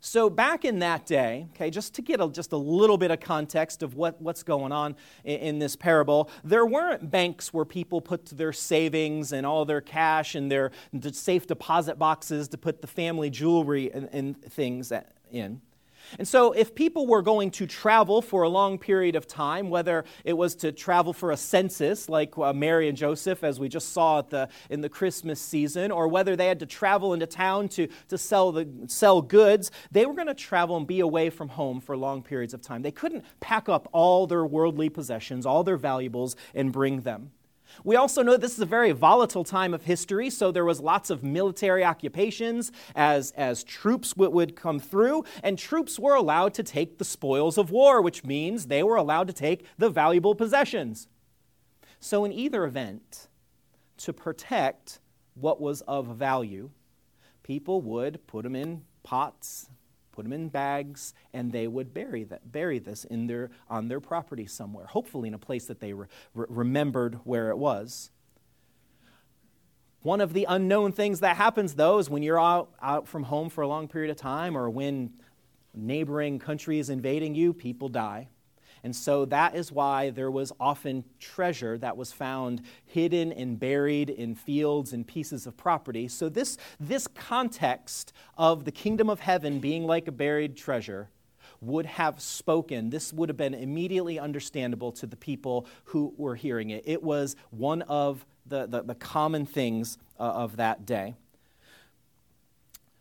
So, 0.00 0.30
back 0.30 0.64
in 0.64 0.78
that 0.78 1.04
day, 1.04 1.48
okay, 1.54 1.68
just 1.68 1.92
to 1.96 2.02
get 2.02 2.18
a, 2.18 2.30
just 2.30 2.52
a 2.52 2.56
little 2.56 2.96
bit 2.96 3.10
of 3.10 3.20
context 3.20 3.82
of 3.82 3.96
what, 3.96 4.18
what's 4.22 4.42
going 4.42 4.72
on 4.72 4.96
in, 5.22 5.38
in, 5.40 5.58
this 5.58 5.76
parable, 5.76 6.30
there 6.44 6.64
weren't 6.64 7.10
banks 7.10 7.52
where 7.52 7.66
people 7.66 8.00
put 8.00 8.24
their 8.24 8.54
savings 8.54 9.32
and 9.32 9.44
all 9.44 9.66
their 9.66 9.82
cash 9.82 10.34
and 10.34 10.50
their 10.50 10.70
safe 11.12 11.46
deposit 11.46 11.98
boxes 11.98 12.48
to 12.48 12.56
put 12.56 12.80
the 12.80 12.86
family 12.86 13.28
jewelry 13.28 13.92
and, 13.92 14.08
and 14.12 14.42
things 14.42 14.90
in. 15.30 15.60
And 16.18 16.26
so, 16.26 16.52
if 16.52 16.74
people 16.74 17.06
were 17.06 17.22
going 17.22 17.50
to 17.52 17.66
travel 17.66 18.22
for 18.22 18.42
a 18.42 18.48
long 18.48 18.78
period 18.78 19.16
of 19.16 19.26
time, 19.26 19.70
whether 19.70 20.04
it 20.24 20.32
was 20.32 20.54
to 20.56 20.72
travel 20.72 21.12
for 21.12 21.30
a 21.30 21.36
census, 21.36 22.08
like 22.08 22.36
uh, 22.38 22.52
Mary 22.52 22.88
and 22.88 22.96
Joseph, 22.96 23.44
as 23.44 23.60
we 23.60 23.68
just 23.68 23.92
saw 23.92 24.22
the, 24.22 24.48
in 24.68 24.80
the 24.80 24.88
Christmas 24.88 25.40
season, 25.40 25.90
or 25.90 26.08
whether 26.08 26.36
they 26.36 26.46
had 26.46 26.58
to 26.60 26.66
travel 26.66 27.14
into 27.14 27.26
town 27.26 27.68
to, 27.70 27.88
to 28.08 28.18
sell, 28.18 28.52
the, 28.52 28.68
sell 28.86 29.22
goods, 29.22 29.70
they 29.90 30.06
were 30.06 30.14
going 30.14 30.26
to 30.26 30.34
travel 30.34 30.76
and 30.76 30.86
be 30.86 31.00
away 31.00 31.30
from 31.30 31.48
home 31.48 31.80
for 31.80 31.96
long 31.96 32.22
periods 32.22 32.54
of 32.54 32.60
time. 32.60 32.82
They 32.82 32.90
couldn't 32.90 33.24
pack 33.40 33.68
up 33.68 33.88
all 33.92 34.26
their 34.26 34.44
worldly 34.44 34.88
possessions, 34.88 35.46
all 35.46 35.64
their 35.64 35.76
valuables, 35.76 36.36
and 36.54 36.72
bring 36.72 37.02
them. 37.02 37.30
We 37.84 37.96
also 37.96 38.22
know 38.22 38.36
this 38.36 38.54
is 38.54 38.60
a 38.60 38.66
very 38.66 38.92
volatile 38.92 39.44
time 39.44 39.72
of 39.72 39.84
history, 39.84 40.30
so 40.30 40.52
there 40.52 40.64
was 40.64 40.80
lots 40.80 41.10
of 41.10 41.22
military 41.22 41.84
occupations 41.84 42.72
as, 42.94 43.30
as 43.32 43.64
troops 43.64 44.12
w- 44.12 44.30
would 44.30 44.56
come 44.56 44.78
through, 44.78 45.24
and 45.42 45.58
troops 45.58 45.98
were 45.98 46.14
allowed 46.14 46.54
to 46.54 46.62
take 46.62 46.98
the 46.98 47.04
spoils 47.04 47.56
of 47.56 47.70
war, 47.70 48.02
which 48.02 48.24
means 48.24 48.66
they 48.66 48.82
were 48.82 48.96
allowed 48.96 49.28
to 49.28 49.32
take 49.32 49.64
the 49.78 49.88
valuable 49.88 50.34
possessions. 50.34 51.08
So, 52.00 52.24
in 52.24 52.32
either 52.32 52.64
event, 52.64 53.28
to 53.98 54.12
protect 54.12 55.00
what 55.34 55.60
was 55.60 55.82
of 55.82 56.06
value, 56.16 56.70
people 57.42 57.80
would 57.82 58.26
put 58.26 58.44
them 58.44 58.56
in 58.56 58.82
pots 59.02 59.68
put 60.20 60.24
them 60.24 60.34
in 60.34 60.50
bags, 60.50 61.14
and 61.32 61.50
they 61.50 61.66
would 61.66 61.94
bury, 61.94 62.24
that, 62.24 62.52
bury 62.52 62.78
this 62.78 63.04
in 63.06 63.26
their, 63.26 63.50
on 63.70 63.88
their 63.88 64.00
property 64.00 64.44
somewhere, 64.44 64.84
hopefully 64.84 65.28
in 65.28 65.32
a 65.32 65.38
place 65.38 65.64
that 65.64 65.80
they 65.80 65.94
re- 65.94 66.08
remembered 66.34 67.14
where 67.24 67.48
it 67.48 67.56
was. 67.56 68.10
One 70.02 70.20
of 70.20 70.34
the 70.34 70.44
unknown 70.46 70.92
things 70.92 71.20
that 71.20 71.38
happens, 71.38 71.74
though, 71.74 71.98
is 71.98 72.10
when 72.10 72.22
you're 72.22 72.38
out, 72.38 72.68
out 72.82 73.08
from 73.08 73.22
home 73.22 73.48
for 73.48 73.62
a 73.62 73.66
long 73.66 73.88
period 73.88 74.10
of 74.10 74.18
time 74.18 74.58
or 74.58 74.68
when 74.68 75.14
neighboring 75.74 76.38
country 76.38 76.78
is 76.78 76.90
invading 76.90 77.34
you, 77.34 77.54
people 77.54 77.88
die. 77.88 78.28
And 78.82 78.96
so 78.96 79.24
that 79.26 79.54
is 79.54 79.70
why 79.70 80.10
there 80.10 80.30
was 80.30 80.52
often 80.58 81.04
treasure 81.18 81.76
that 81.78 81.96
was 81.96 82.12
found 82.12 82.62
hidden 82.84 83.32
and 83.32 83.58
buried 83.58 84.08
in 84.10 84.34
fields 84.34 84.92
and 84.92 85.06
pieces 85.06 85.46
of 85.46 85.56
property. 85.56 86.08
So, 86.08 86.28
this, 86.28 86.56
this 86.78 87.06
context 87.06 88.12
of 88.38 88.64
the 88.64 88.72
kingdom 88.72 89.10
of 89.10 89.20
heaven 89.20 89.60
being 89.60 89.84
like 89.84 90.08
a 90.08 90.12
buried 90.12 90.56
treasure 90.56 91.10
would 91.60 91.84
have 91.84 92.20
spoken, 92.20 92.88
this 92.88 93.12
would 93.12 93.28
have 93.28 93.36
been 93.36 93.52
immediately 93.52 94.18
understandable 94.18 94.92
to 94.92 95.06
the 95.06 95.16
people 95.16 95.66
who 95.84 96.14
were 96.16 96.34
hearing 96.34 96.70
it. 96.70 96.82
It 96.86 97.02
was 97.02 97.36
one 97.50 97.82
of 97.82 98.24
the, 98.46 98.66
the, 98.66 98.82
the 98.82 98.94
common 98.94 99.44
things 99.44 99.98
uh, 100.18 100.22
of 100.22 100.56
that 100.56 100.86
day. 100.86 101.14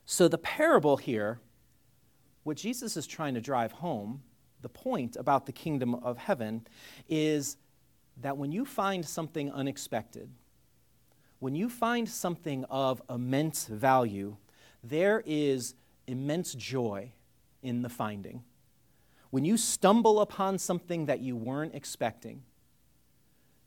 So, 0.06 0.28
the 0.28 0.38
parable 0.38 0.98
here, 0.98 1.40
what 2.44 2.58
Jesus 2.58 2.98
is 2.98 3.08
trying 3.08 3.36
to 3.36 3.42
drive 3.42 3.72
home 3.72 4.24
the 4.62 4.70
point 4.70 5.16
about 5.16 5.46
the 5.46 5.52
kingdom 5.52 5.96
of 5.96 6.18
heaven 6.18 6.66
is 7.08 7.58
that 8.22 8.38
when 8.38 8.52
you 8.52 8.66
find 8.66 9.06
something 9.06 9.52
unexpected, 9.52 10.30
when 11.40 11.56
you 11.56 11.70
find 11.70 12.08
something 12.10 12.66
of 12.70 13.02
immense 13.10 13.66
value, 13.66 14.36
there 14.84 15.24
is 15.26 15.76
immense 16.08 16.54
joy 16.54 17.12
in 17.62 17.82
the 17.82 17.90
finding. 17.90 18.44
When 19.30 19.46
you 19.46 19.58
stumble 19.58 20.22
upon 20.22 20.58
something 20.58 21.06
that 21.06 21.20
you 21.20 21.36
weren't 21.36 21.76
expecting, 21.76 22.44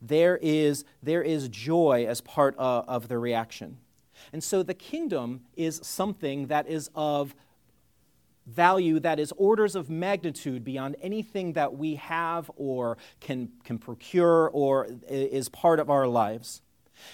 there 0.01 0.37
is, 0.41 0.83
there 1.01 1.23
is 1.23 1.47
joy 1.47 2.05
as 2.07 2.21
part 2.21 2.55
of, 2.57 2.87
of 2.87 3.07
the 3.07 3.17
reaction. 3.17 3.77
And 4.31 4.43
so 4.43 4.61
the 4.61 4.73
kingdom 4.73 5.41
is 5.55 5.79
something 5.83 6.47
that 6.47 6.67
is 6.67 6.89
of 6.93 7.33
value 8.45 8.99
that 8.99 9.19
is 9.19 9.31
orders 9.37 9.75
of 9.75 9.89
magnitude 9.89 10.63
beyond 10.63 10.95
anything 11.01 11.53
that 11.53 11.75
we 11.77 11.95
have 11.95 12.51
or 12.55 12.97
can, 13.19 13.49
can 13.63 13.77
procure 13.77 14.49
or 14.49 14.87
is 15.07 15.49
part 15.49 15.79
of 15.79 15.89
our 15.89 16.07
lives. 16.07 16.61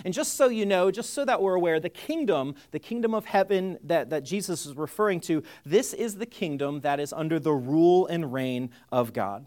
And 0.06 0.14
just 0.14 0.36
so 0.36 0.50
you 0.50 0.66
know, 0.66 0.92
just 0.92 1.14
so 1.14 1.26
that 1.26 1.42
we're 1.42 1.56
aware, 1.56 1.80
the 1.80 1.90
kingdom, 1.90 2.56
the 2.72 2.80
kingdom 2.80 3.14
of 3.14 3.26
heaven 3.26 3.78
that, 3.84 4.10
that 4.10 4.24
Jesus 4.24 4.66
is 4.66 4.76
referring 4.76 5.20
to, 5.22 5.44
this 5.66 5.94
is 5.94 6.16
the 6.16 6.26
kingdom 6.26 6.82
that 6.82 7.00
is 7.00 7.14
under 7.14 7.40
the 7.40 7.54
rule 7.54 8.08
and 8.08 8.34
reign 8.34 8.72
of 8.92 9.14
God. 9.14 9.46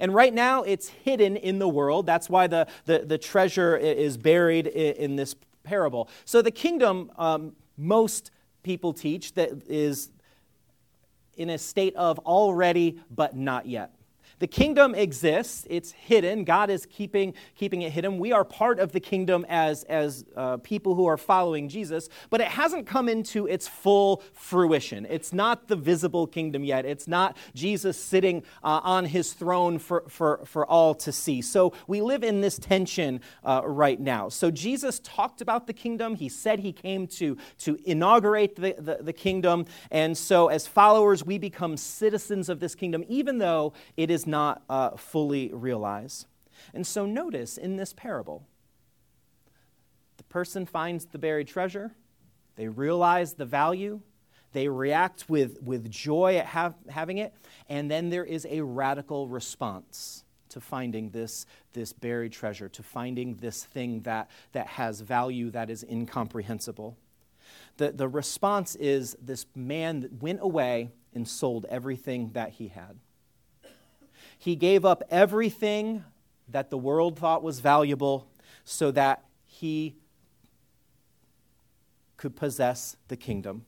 And 0.00 0.14
right 0.14 0.34
now, 0.34 0.62
it's 0.62 0.88
hidden 0.88 1.36
in 1.36 1.58
the 1.58 1.68
world. 1.68 2.06
That's 2.06 2.28
why 2.28 2.46
the, 2.46 2.66
the, 2.84 3.00
the 3.00 3.18
treasure 3.18 3.76
is 3.76 4.16
buried 4.16 4.66
in, 4.66 5.16
this 5.16 5.34
parable. 5.62 6.10
So, 6.24 6.42
the 6.42 6.50
kingdom, 6.50 7.10
um, 7.16 7.54
most 7.76 8.30
people 8.62 8.92
teach, 8.92 9.32
that 9.34 9.62
is 9.66 10.10
in 11.38 11.50
a 11.50 11.58
state 11.58 11.96
of 11.96 12.18
already 12.20 13.00
but 13.10 13.36
not 13.36 13.66
yet. 13.66 13.94
The 14.38 14.46
kingdom 14.46 14.94
exists, 14.94 15.66
it's 15.68 15.90
hidden. 15.90 16.44
God 16.44 16.70
is 16.70 16.86
keeping, 16.86 17.34
keeping 17.56 17.82
it 17.82 17.92
hidden. 17.92 18.18
We 18.18 18.32
are 18.32 18.44
part 18.44 18.78
of 18.78 18.92
the 18.92 19.00
kingdom 19.00 19.44
as, 19.48 19.82
as 19.84 20.24
uh, 20.36 20.58
people 20.58 20.94
who 20.94 21.06
are 21.06 21.16
following 21.16 21.68
Jesus, 21.68 22.08
but 22.30 22.40
it 22.40 22.46
hasn't 22.46 22.86
come 22.86 23.08
into 23.08 23.46
its 23.46 23.66
full 23.66 24.22
fruition. 24.32 25.06
It's 25.10 25.32
not 25.32 25.66
the 25.66 25.74
visible 25.74 26.26
kingdom 26.26 26.62
yet. 26.62 26.84
It's 26.84 27.08
not 27.08 27.36
Jesus 27.54 27.98
sitting 27.98 28.44
uh, 28.62 28.80
on 28.84 29.06
his 29.06 29.32
throne 29.32 29.78
for, 29.78 30.04
for, 30.08 30.44
for 30.44 30.64
all 30.64 30.94
to 30.96 31.10
see. 31.10 31.42
So 31.42 31.72
we 31.88 32.00
live 32.00 32.22
in 32.22 32.40
this 32.40 32.58
tension 32.58 33.20
uh, 33.44 33.62
right 33.64 33.98
now. 33.98 34.28
So 34.28 34.50
Jesus 34.52 35.00
talked 35.00 35.40
about 35.40 35.66
the 35.66 35.72
kingdom. 35.72 36.14
He 36.14 36.28
said 36.28 36.60
he 36.60 36.72
came 36.72 37.08
to, 37.08 37.36
to 37.58 37.78
inaugurate 37.84 38.54
the, 38.54 38.76
the, 38.78 38.98
the 39.00 39.12
kingdom. 39.12 39.64
And 39.90 40.16
so 40.16 40.46
as 40.46 40.66
followers, 40.66 41.24
we 41.24 41.38
become 41.38 41.76
citizens 41.76 42.48
of 42.48 42.60
this 42.60 42.76
kingdom, 42.76 43.04
even 43.08 43.38
though 43.38 43.72
it 43.96 44.10
is 44.10 44.27
not 44.28 44.62
uh, 44.68 44.90
fully 44.90 45.50
realize. 45.52 46.26
And 46.72 46.86
so 46.86 47.06
notice 47.06 47.58
in 47.58 47.76
this 47.76 47.92
parable, 47.92 48.46
the 50.18 50.24
person 50.24 50.66
finds 50.66 51.06
the 51.06 51.18
buried 51.18 51.48
treasure, 51.48 51.92
they 52.56 52.68
realize 52.68 53.34
the 53.34 53.44
value, 53.46 54.00
they 54.52 54.68
react 54.68 55.28
with, 55.28 55.62
with 55.62 55.90
joy 55.90 56.36
at 56.36 56.74
having 56.88 57.18
it, 57.18 57.34
and 57.68 57.90
then 57.90 58.10
there 58.10 58.24
is 58.24 58.46
a 58.50 58.60
radical 58.60 59.28
response 59.28 60.24
to 60.48 60.60
finding 60.60 61.10
this, 61.10 61.46
this 61.72 61.92
buried 61.92 62.32
treasure, 62.32 62.68
to 62.70 62.82
finding 62.82 63.36
this 63.36 63.64
thing 63.64 64.00
that, 64.02 64.30
that 64.52 64.66
has 64.66 65.00
value 65.00 65.50
that 65.50 65.70
is 65.70 65.84
incomprehensible. 65.88 66.96
The, 67.76 67.92
the 67.92 68.08
response 68.08 68.74
is 68.76 69.16
this 69.20 69.46
man 69.54 70.08
went 70.20 70.40
away 70.42 70.90
and 71.14 71.28
sold 71.28 71.66
everything 71.68 72.30
that 72.32 72.50
he 72.50 72.68
had. 72.68 72.98
He 74.38 74.56
gave 74.56 74.84
up 74.84 75.02
everything 75.10 76.04
that 76.48 76.70
the 76.70 76.78
world 76.78 77.18
thought 77.18 77.42
was 77.42 77.60
valuable 77.60 78.28
so 78.64 78.90
that 78.92 79.24
he 79.44 79.96
could 82.16 82.36
possess 82.36 82.96
the 83.08 83.16
kingdom. 83.16 83.64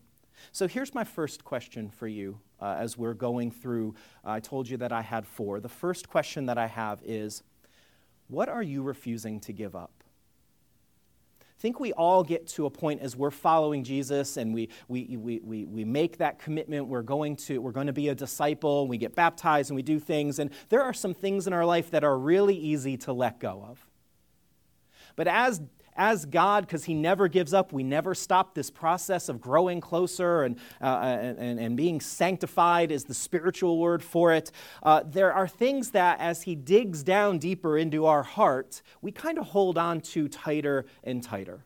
So 0.53 0.67
here's 0.67 0.95
my 0.95 1.05
first 1.05 1.45
question 1.45 1.91
for 1.91 2.09
you 2.09 2.39
uh, 2.61 2.77
as 2.79 2.97
we're 2.97 3.15
going 3.15 3.51
through. 3.51 3.95
I 4.25 4.41
told 4.41 4.69
you 4.69 4.77
that 4.79 4.93
I 4.93 5.03
had 5.03 5.27
four. 5.27 5.61
The 5.61 5.69
first 5.69 6.09
question 6.09 6.47
that 6.47 6.59
I 6.59 6.67
have 6.67 7.01
is 7.05 7.43
What 8.29 8.49
are 8.49 8.63
you 8.63 8.83
refusing 8.83 9.41
to 9.41 9.53
give 9.53 9.75
up? 9.75 10.00
Think 11.61 11.79
we 11.79 11.93
all 11.93 12.25
get 12.25 12.47
to 12.49 12.65
a 12.65 12.71
point 12.71 13.03
as 13.03 13.17
we're 13.17 13.31
following 13.31 13.85
Jesus 13.85 14.39
and 14.39 14.55
we, 14.55 14.71
we, 14.89 15.17
we, 15.19 15.41
we, 15.41 15.67
we 15.67 15.85
make 15.85 16.17
that 16.17 16.39
commitment. 16.39 16.87
We're 16.87 17.03
going, 17.03 17.37
to, 17.37 17.59
we're 17.59 17.71
going 17.71 17.87
to 17.87 17.93
be 17.93 18.09
a 18.09 18.15
disciple, 18.15 18.89
we 18.89 18.97
get 18.97 19.15
baptized, 19.15 19.71
and 19.71 19.77
we 19.77 19.83
do 19.83 19.99
things. 19.99 20.39
And 20.39 20.51
there 20.71 20.83
are 20.83 20.95
some 20.95 21.13
things 21.13 21.47
in 21.47 21.53
our 21.53 21.67
life 21.67 21.91
that 21.91 22.03
are 22.03 22.19
really 22.19 22.57
easy 22.57 22.97
to 22.99 23.13
let 23.13 23.41
go 23.41 23.63
of. 23.69 23.87
But 25.17 25.29
as 25.29 25.61
as 25.97 26.25
God, 26.25 26.67
because 26.67 26.85
He 26.85 26.95
never 26.95 27.29
gives 27.29 27.53
up, 27.53 27.73
we 27.73 27.83
never 27.83 28.15
stop 28.15 28.55
this 28.55 28.71
process 28.71 29.29
of 29.29 29.41
growing 29.41 29.81
closer 29.81 30.45
and, 30.45 30.59
uh, 30.81 30.85
and, 30.85 31.59
and, 31.59 31.77
being 31.77 32.01
sanctified, 32.01 32.91
is 32.91 33.05
the 33.05 33.15
spiritual 33.15 33.79
word 33.79 34.03
for 34.03 34.33
it. 34.33 34.51
Uh, 34.83 35.03
there 35.05 35.33
are 35.33 35.49
things 35.49 35.91
that, 35.91 36.21
as 36.21 36.43
He 36.43 36.55
digs 36.55 37.03
down 37.03 37.39
deeper 37.39 37.79
into 37.79 38.07
our 38.07 38.23
heart, 38.23 38.83
we 39.03 39.13
kind 39.13 39.39
of 39.39 39.47
hold 39.47 39.79
on 39.79 40.01
to 40.01 40.29
tighter 40.29 40.87
and 41.05 41.23
tighter 41.23 41.65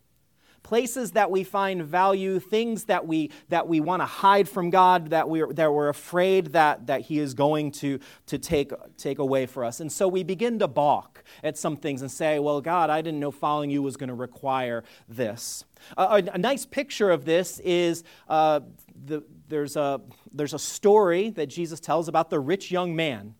places 0.64 1.12
that 1.12 1.30
we 1.30 1.44
find 1.44 1.84
value, 1.84 2.40
things 2.40 2.84
that 2.84 3.06
we, 3.06 3.30
that 3.50 3.68
we 3.68 3.78
want 3.78 4.02
to 4.02 4.06
hide 4.06 4.48
from 4.48 4.70
God, 4.70 5.10
that 5.10 5.28
we're, 5.28 5.52
that 5.52 5.72
we're 5.72 5.90
afraid 5.90 6.46
that, 6.46 6.88
that 6.88 7.02
He 7.02 7.20
is 7.20 7.34
going 7.34 7.70
to, 7.72 8.00
to 8.26 8.38
take, 8.38 8.72
take 8.96 9.20
away 9.20 9.46
for 9.46 9.64
us. 9.64 9.78
And 9.78 9.92
so 9.92 10.08
we 10.08 10.24
begin 10.24 10.58
to 10.58 10.66
balk 10.66 11.22
at 11.44 11.56
some 11.56 11.76
things 11.76 12.02
and 12.02 12.10
say, 12.10 12.40
Well, 12.40 12.60
God, 12.60 12.90
I 12.90 13.00
didn't 13.02 13.20
know 13.20 13.30
following 13.30 13.70
you 13.70 13.82
was 13.82 13.96
going 13.96 14.08
to 14.08 14.14
require 14.14 14.82
this. 15.08 15.64
a, 15.96 16.24
a, 16.32 16.38
nice 16.38 16.66
picture 16.66 17.10
of 17.10 17.24
this 17.24 17.60
is 17.60 18.02
uh, 18.28 18.60
the, 19.06 19.22
there's, 19.48 19.76
a, 19.76 20.00
there's 20.32 20.54
a 20.54 20.58
story 20.58 21.30
that 21.30 21.46
Jesus 21.46 21.78
tells 21.78 22.08
about 22.08 22.30
the 22.30 22.40
rich 22.40 22.70
young 22.70 22.96
man. 22.96 23.34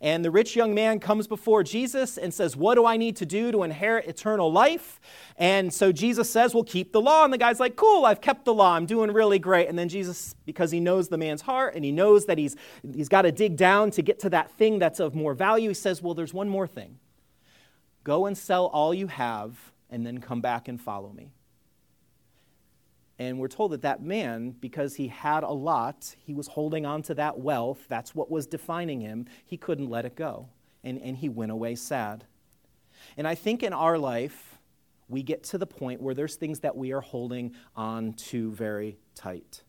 And 0.00 0.24
the 0.24 0.30
rich 0.30 0.54
young 0.54 0.74
man 0.74 1.00
comes 1.00 1.26
before 1.26 1.62
Jesus 1.62 2.18
and 2.18 2.32
says, 2.32 2.56
What 2.56 2.76
do 2.76 2.86
I 2.86 2.96
need 2.96 3.16
to 3.16 3.26
do 3.26 3.50
to 3.50 3.64
inherit 3.64 4.06
eternal 4.06 4.52
life? 4.52 5.00
And 5.36 5.72
so 5.72 5.90
Jesus 5.90 6.30
says, 6.30 6.54
Well, 6.54 6.64
keep 6.64 6.92
the 6.92 7.00
law. 7.00 7.24
And 7.24 7.32
the 7.32 7.38
guy's 7.38 7.58
like, 7.58 7.76
Cool, 7.76 8.04
I've 8.04 8.20
kept 8.20 8.44
the 8.44 8.54
law. 8.54 8.74
I'm 8.74 8.86
doing 8.86 9.10
really 9.12 9.38
great. 9.38 9.68
And 9.68 9.78
then 9.78 9.88
Jesus, 9.88 10.34
because 10.46 10.70
he 10.70 10.78
knows 10.78 11.08
the 11.08 11.18
man's 11.18 11.42
heart 11.42 11.74
and 11.74 11.84
he 11.84 11.90
knows 11.90 12.26
that 12.26 12.38
he's, 12.38 12.54
he's 12.94 13.08
got 13.08 13.22
to 13.22 13.32
dig 13.32 13.56
down 13.56 13.90
to 13.92 14.02
get 14.02 14.20
to 14.20 14.30
that 14.30 14.50
thing 14.52 14.78
that's 14.78 15.00
of 15.00 15.14
more 15.14 15.34
value, 15.34 15.70
he 15.70 15.74
says, 15.74 16.00
Well, 16.00 16.14
there's 16.14 16.34
one 16.34 16.48
more 16.48 16.66
thing. 16.66 16.98
Go 18.04 18.26
and 18.26 18.38
sell 18.38 18.66
all 18.66 18.94
you 18.94 19.08
have 19.08 19.72
and 19.90 20.06
then 20.06 20.20
come 20.20 20.40
back 20.40 20.68
and 20.68 20.80
follow 20.80 21.12
me. 21.12 21.32
And 23.18 23.38
we're 23.38 23.48
told 23.48 23.72
that 23.72 23.82
that 23.82 24.02
man, 24.02 24.50
because 24.60 24.94
he 24.94 25.08
had 25.08 25.42
a 25.42 25.50
lot, 25.50 26.14
he 26.18 26.34
was 26.34 26.46
holding 26.46 26.86
on 26.86 27.02
to 27.02 27.14
that 27.14 27.38
wealth. 27.38 27.84
That's 27.88 28.14
what 28.14 28.30
was 28.30 28.46
defining 28.46 29.00
him. 29.00 29.26
He 29.44 29.56
couldn't 29.56 29.90
let 29.90 30.04
it 30.04 30.14
go. 30.14 30.48
And, 30.84 31.00
and 31.02 31.16
he 31.16 31.28
went 31.28 31.50
away 31.50 31.74
sad. 31.74 32.24
And 33.16 33.26
I 33.26 33.34
think 33.34 33.62
in 33.62 33.72
our 33.72 33.98
life, 33.98 34.58
we 35.08 35.22
get 35.22 35.42
to 35.44 35.58
the 35.58 35.66
point 35.66 36.00
where 36.00 36.14
there's 36.14 36.36
things 36.36 36.60
that 36.60 36.76
we 36.76 36.92
are 36.92 37.00
holding 37.00 37.54
on 37.74 38.12
to 38.14 38.52
very 38.52 38.98
tight. 39.14 39.62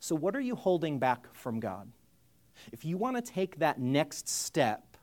So, 0.00 0.16
what 0.16 0.34
are 0.34 0.40
you 0.40 0.56
holding 0.56 0.98
back 0.98 1.32
from 1.34 1.60
God? 1.60 1.90
If 2.72 2.84
you 2.84 2.96
want 2.96 3.16
to 3.16 3.22
take 3.22 3.58
that 3.58 3.78
next 3.78 4.28
step 4.28 4.96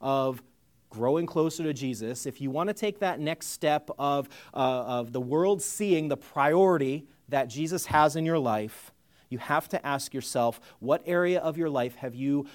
of 0.00 0.42
growing 0.90 1.24
closer 1.24 1.62
to 1.62 1.72
Jesus, 1.72 2.26
if 2.26 2.40
you 2.40 2.50
want 2.50 2.68
to 2.68 2.74
take 2.74 2.98
that 2.98 3.20
next 3.20 3.48
step 3.48 3.88
of, 3.98 4.28
uh, 4.52 4.56
of 4.56 5.12
the 5.12 5.20
world 5.20 5.62
seeing 5.62 6.08
the 6.08 6.16
priority 6.16 7.06
that 7.28 7.46
Jesus 7.46 7.86
has 7.86 8.16
in 8.16 8.26
your 8.26 8.38
life, 8.38 8.92
you 9.28 9.38
have 9.38 9.68
to 9.68 9.86
ask 9.86 10.12
yourself 10.12 10.60
what 10.80 11.02
area 11.06 11.38
of 11.38 11.56
your 11.56 11.70
life 11.70 11.94
have 11.96 12.14
you 12.14 12.46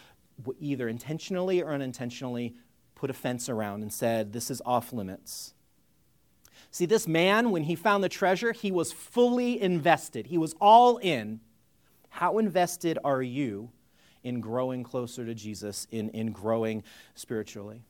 either 0.59 0.89
intentionally 0.89 1.63
or 1.63 1.71
unintentionally 1.71 2.55
put 2.93 3.09
a 3.09 3.13
fence 3.13 3.47
around 3.47 3.81
and 3.81 3.91
said, 3.91 4.33
This 4.33 4.51
is 4.51 4.61
off 4.65 4.91
limits? 4.91 5.53
See, 6.71 6.85
this 6.85 7.07
man, 7.07 7.51
when 7.51 7.63
he 7.63 7.75
found 7.75 8.03
the 8.03 8.09
treasure, 8.09 8.51
he 8.51 8.69
was 8.69 8.91
fully 8.91 9.61
invested, 9.61 10.27
he 10.27 10.37
was 10.37 10.53
all 10.59 10.97
in. 10.97 11.39
How 12.09 12.37
invested 12.37 12.97
are 13.03 13.21
you 13.21 13.71
in 14.23 14.39
growing 14.39 14.83
closer 14.83 15.25
to 15.25 15.33
Jesus, 15.33 15.85
in, 15.91 16.09
in 16.09 16.31
growing 16.31 16.83
spiritually? 17.13 17.83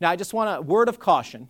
Now, 0.00 0.10
I 0.10 0.16
just 0.16 0.34
want 0.34 0.58
a 0.58 0.62
word 0.62 0.88
of 0.88 0.98
caution. 0.98 1.48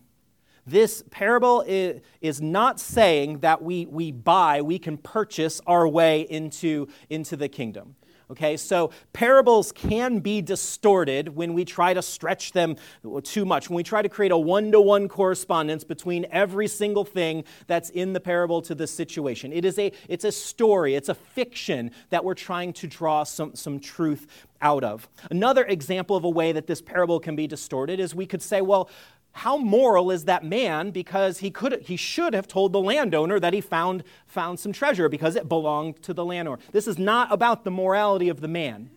This 0.65 1.03
parable 1.09 1.63
is, 1.67 2.41
not 2.41 2.79
saying 2.79 3.39
that 3.39 3.61
we, 3.61 3.85
we 3.87 4.11
buy, 4.11 4.61
we 4.61 4.77
can 4.77 4.97
purchase 4.97 5.59
our 5.65 5.87
way 5.87 6.21
into, 6.21 6.87
into 7.09 7.35
the 7.35 7.49
kingdom. 7.49 7.95
Okay, 8.31 8.55
so 8.55 8.91
parables 9.11 9.73
can 9.73 10.19
be 10.19 10.41
distorted 10.41 11.35
when 11.35 11.53
we 11.53 11.65
try 11.65 11.93
to 11.93 12.01
stretch 12.01 12.53
them 12.53 12.77
too 13.23 13.43
much, 13.43 13.69
when 13.69 13.75
we 13.75 13.83
try 13.83 14.01
to 14.01 14.07
create 14.07 14.31
a 14.31 14.37
one 14.37 14.71
to 14.71 14.79
one 14.79 15.09
correspondence 15.09 15.83
between 15.83 16.25
every 16.31 16.69
single 16.69 17.03
thing 17.03 17.43
that's 17.67 17.89
in 17.89 18.13
the 18.13 18.21
parable 18.21 18.61
to 18.61 18.73
the 18.73 18.87
situation. 18.87 19.51
It 19.51 19.65
is 19.65 19.77
a, 19.77 19.91
it's 20.07 20.23
a 20.23 20.31
story, 20.31 20.95
it's 20.95 21.09
a 21.09 21.13
fiction 21.13 21.91
that 22.09 22.23
we're 22.23 22.33
trying 22.33 22.71
to 22.73 22.87
draw 22.87 23.25
some, 23.25 23.53
some 23.53 23.81
truth 23.81 24.27
out 24.61 24.85
of. 24.85 25.09
Another 25.29 25.65
example 25.65 26.15
of 26.15 26.23
a 26.23 26.29
way 26.29 26.53
that 26.53 26.67
this 26.67 26.81
parable 26.81 27.19
can 27.19 27.35
be 27.35 27.47
distorted 27.47 27.99
is 27.99 28.15
we 28.15 28.25
could 28.25 28.41
say, 28.41 28.61
well, 28.61 28.89
how 29.33 29.57
moral 29.57 30.11
is 30.11 30.25
that 30.25 30.43
man 30.43 30.91
because 30.91 31.39
he 31.39 31.51
could 31.51 31.81
he 31.83 31.95
should 31.95 32.33
have 32.33 32.47
told 32.47 32.73
the 32.73 32.79
landowner 32.79 33.39
that 33.39 33.53
he 33.53 33.61
found 33.61 34.03
found 34.25 34.59
some 34.59 34.73
treasure 34.73 35.07
because 35.07 35.35
it 35.35 35.47
belonged 35.47 36.01
to 36.03 36.13
the 36.13 36.25
landowner. 36.25 36.59
This 36.71 36.87
is 36.87 36.97
not 36.97 37.31
about 37.31 37.63
the 37.63 37.71
morality 37.71 38.29
of 38.29 38.41
the 38.41 38.47
man. 38.47 38.89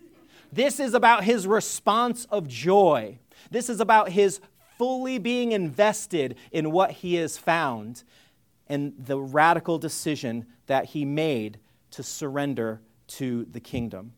This 0.51 0.79
is 0.79 0.93
about 0.93 1.23
his 1.23 1.47
response 1.47 2.25
of 2.25 2.47
joy. 2.47 3.19
This 3.49 3.69
is 3.69 3.79
about 3.79 4.09
his 4.09 4.39
fully 4.77 5.17
being 5.17 5.51
invested 5.51 6.35
in 6.51 6.71
what 6.71 6.91
he 6.91 7.15
has 7.15 7.37
found 7.37 8.03
and 8.67 8.93
the 8.97 9.19
radical 9.19 9.77
decision 9.77 10.45
that 10.67 10.85
he 10.85 11.05
made 11.05 11.59
to 11.91 12.03
surrender 12.03 12.81
to 13.07 13.45
the 13.45 13.59
kingdom. 13.59 14.13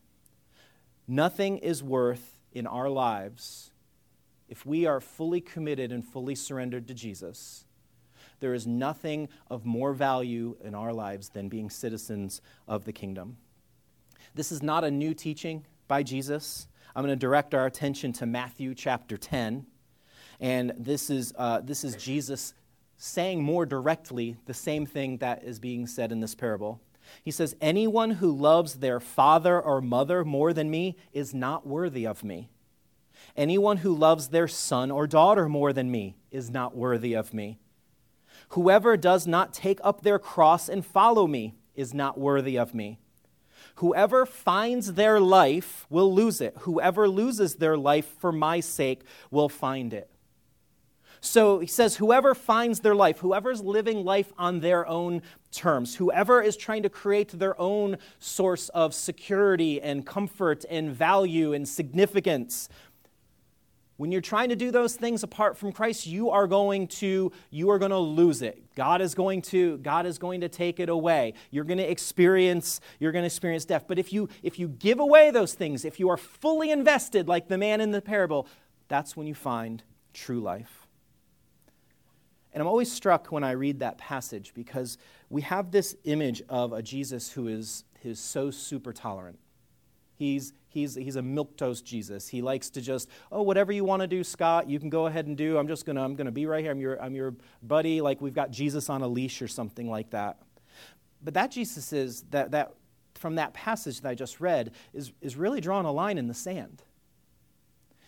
Nothing 1.06 1.58
is 1.58 1.82
worth 1.82 2.38
in 2.52 2.66
our 2.66 2.88
lives 2.88 3.70
if 4.48 4.64
we 4.64 4.86
are 4.86 5.00
fully 5.00 5.40
committed 5.40 5.92
and 5.92 6.04
fully 6.04 6.34
surrendered 6.34 6.88
to 6.88 6.94
Jesus, 6.94 7.64
there 8.40 8.54
is 8.54 8.66
nothing 8.66 9.28
of 9.50 9.66
more 9.66 9.92
value 9.92 10.56
in 10.62 10.74
our 10.74 10.92
lives 10.92 11.30
than 11.30 11.48
being 11.48 11.70
citizens 11.70 12.40
of 12.66 12.84
the 12.84 12.92
kingdom. 12.92 13.36
This 14.34 14.52
is 14.52 14.62
not 14.62 14.84
a 14.84 14.90
new 14.90 15.14
teaching 15.14 15.64
by 15.88 16.02
Jesus. 16.02 16.68
I'm 16.94 17.04
going 17.04 17.16
to 17.16 17.16
direct 17.16 17.54
our 17.54 17.66
attention 17.66 18.12
to 18.14 18.26
Matthew 18.26 18.74
chapter 18.74 19.16
10. 19.16 19.66
And 20.40 20.72
this 20.78 21.10
is, 21.10 21.32
uh, 21.36 21.60
this 21.60 21.82
is 21.84 21.96
Jesus 21.96 22.54
saying 22.96 23.42
more 23.42 23.66
directly 23.66 24.36
the 24.46 24.54
same 24.54 24.86
thing 24.86 25.18
that 25.18 25.42
is 25.42 25.58
being 25.58 25.86
said 25.86 26.12
in 26.12 26.20
this 26.20 26.34
parable. 26.34 26.80
He 27.24 27.30
says, 27.30 27.56
Anyone 27.60 28.10
who 28.10 28.30
loves 28.30 28.74
their 28.74 29.00
father 29.00 29.60
or 29.60 29.80
mother 29.80 30.24
more 30.24 30.52
than 30.52 30.70
me 30.70 30.96
is 31.12 31.34
not 31.34 31.66
worthy 31.66 32.06
of 32.06 32.22
me. 32.22 32.48
Anyone 33.38 33.76
who 33.78 33.94
loves 33.94 34.28
their 34.28 34.48
son 34.48 34.90
or 34.90 35.06
daughter 35.06 35.48
more 35.48 35.72
than 35.72 35.92
me 35.92 36.16
is 36.32 36.50
not 36.50 36.76
worthy 36.76 37.14
of 37.14 37.32
me. 37.32 37.60
Whoever 38.50 38.96
does 38.96 39.28
not 39.28 39.54
take 39.54 39.78
up 39.84 40.02
their 40.02 40.18
cross 40.18 40.68
and 40.68 40.84
follow 40.84 41.28
me 41.28 41.54
is 41.76 41.94
not 41.94 42.18
worthy 42.18 42.58
of 42.58 42.74
me. 42.74 42.98
Whoever 43.76 44.26
finds 44.26 44.94
their 44.94 45.20
life 45.20 45.86
will 45.88 46.12
lose 46.12 46.40
it. 46.40 46.56
Whoever 46.62 47.08
loses 47.08 47.54
their 47.54 47.76
life 47.76 48.12
for 48.18 48.32
my 48.32 48.58
sake 48.58 49.02
will 49.30 49.48
find 49.48 49.94
it. 49.94 50.10
So 51.20 51.58
he 51.58 51.66
says, 51.66 51.96
whoever 51.96 52.34
finds 52.34 52.80
their 52.80 52.94
life, 52.94 53.18
whoever's 53.18 53.60
living 53.60 54.04
life 54.04 54.32
on 54.38 54.60
their 54.60 54.86
own 54.86 55.22
terms, 55.50 55.96
whoever 55.96 56.40
is 56.40 56.56
trying 56.56 56.82
to 56.84 56.88
create 56.88 57.30
their 57.30 57.60
own 57.60 57.98
source 58.18 58.68
of 58.70 58.94
security 58.94 59.80
and 59.80 60.06
comfort 60.06 60.64
and 60.70 60.90
value 60.92 61.52
and 61.52 61.68
significance, 61.68 62.68
when 63.98 64.10
you're 64.10 64.20
trying 64.20 64.48
to 64.48 64.56
do 64.56 64.70
those 64.70 64.96
things 64.96 65.22
apart 65.22 65.58
from 65.58 65.72
Christ, 65.72 66.06
you 66.06 66.30
are 66.30 66.46
going 66.46 66.88
to 66.88 67.30
you 67.50 67.68
are 67.70 67.78
going 67.78 67.90
to 67.90 67.98
lose 67.98 68.40
it. 68.40 68.74
God 68.74 69.02
is 69.02 69.14
going 69.14 69.42
to 69.42 69.76
God 69.78 70.06
is 70.06 70.18
going 70.18 70.40
to 70.40 70.48
take 70.48 70.80
it 70.80 70.88
away. 70.88 71.34
You're 71.50 71.64
going 71.64 71.78
to 71.78 71.90
experience 71.90 72.80
you're 73.00 73.12
going 73.12 73.24
to 73.24 73.26
experience 73.26 73.66
death. 73.66 73.84
But 73.86 73.98
if 73.98 74.12
you 74.12 74.30
if 74.42 74.58
you 74.58 74.68
give 74.68 75.00
away 75.00 75.30
those 75.30 75.52
things, 75.52 75.84
if 75.84 76.00
you 76.00 76.08
are 76.08 76.16
fully 76.16 76.70
invested 76.70 77.28
like 77.28 77.48
the 77.48 77.58
man 77.58 77.80
in 77.80 77.90
the 77.90 78.00
parable, 78.00 78.46
that's 78.86 79.16
when 79.16 79.26
you 79.26 79.34
find 79.34 79.82
true 80.14 80.40
life. 80.40 80.86
And 82.52 82.62
I'm 82.62 82.68
always 82.68 82.90
struck 82.90 83.26
when 83.28 83.44
I 83.44 83.52
read 83.52 83.80
that 83.80 83.98
passage 83.98 84.52
because 84.54 84.96
we 85.28 85.42
have 85.42 85.70
this 85.70 85.94
image 86.04 86.42
of 86.48 86.72
a 86.72 86.82
Jesus 86.82 87.30
who 87.30 87.46
is, 87.46 87.84
who 88.02 88.10
is 88.10 88.18
so 88.18 88.50
super 88.50 88.92
tolerant. 88.92 89.38
He's, 90.14 90.52
he's, 90.80 90.94
he's 90.94 91.16
a 91.16 91.22
milquetoast 91.22 91.84
Jesus. 91.84 92.28
He 92.28 92.42
likes 92.42 92.70
to 92.70 92.80
just, 92.80 93.08
oh, 93.30 93.42
whatever 93.42 93.72
you 93.72 93.84
want 93.84 94.02
to 94.02 94.06
do, 94.06 94.24
Scott, 94.24 94.68
you 94.68 94.78
can 94.78 94.90
go 94.90 95.06
ahead 95.06 95.26
and 95.26 95.36
do. 95.36 95.58
I'm 95.58 95.68
just 95.68 95.84
going 95.84 95.96
to, 95.96 96.02
I'm 96.02 96.14
going 96.14 96.26
to 96.26 96.32
be 96.32 96.46
right 96.46 96.62
here. 96.62 96.70
I'm 96.70 96.80
your, 96.80 97.02
I'm 97.02 97.14
your 97.14 97.34
buddy. 97.62 98.00
Like 98.00 98.20
we've 98.20 98.34
got 98.34 98.50
Jesus 98.50 98.88
on 98.88 99.02
a 99.02 99.08
leash 99.08 99.42
or 99.42 99.48
something 99.48 99.90
like 99.90 100.10
that. 100.10 100.38
But 101.22 101.34
that 101.34 101.50
Jesus 101.50 101.92
is, 101.92 102.22
that, 102.30 102.52
that, 102.52 102.74
from 103.14 103.34
that 103.34 103.52
passage 103.52 104.00
that 104.00 104.08
I 104.08 104.14
just 104.14 104.40
read, 104.40 104.72
is, 104.94 105.12
is 105.20 105.36
really 105.36 105.60
drawing 105.60 105.86
a 105.86 105.92
line 105.92 106.18
in 106.18 106.28
the 106.28 106.34
sand. 106.34 106.82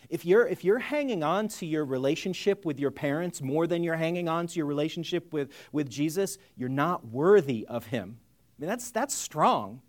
If 0.08 0.24
you're, 0.24 0.46
if 0.46 0.64
you're 0.64 0.78
hanging 0.78 1.22
on 1.22 1.48
to 1.48 1.66
your 1.66 1.84
relationship 1.84 2.64
with 2.64 2.80
your 2.80 2.90
parents 2.90 3.40
more 3.40 3.66
than 3.66 3.84
you're 3.84 3.96
hanging 3.96 4.28
on 4.28 4.46
to 4.48 4.56
your 4.56 4.66
relationship 4.66 5.32
with, 5.32 5.50
with 5.72 5.88
Jesus, 5.88 6.38
you're 6.56 6.68
not 6.68 7.06
worthy 7.06 7.66
of 7.66 7.86
him. 7.86 8.18
I 8.58 8.62
mean, 8.62 8.68
that's, 8.68 8.90
that's 8.90 9.14
strong 9.14 9.82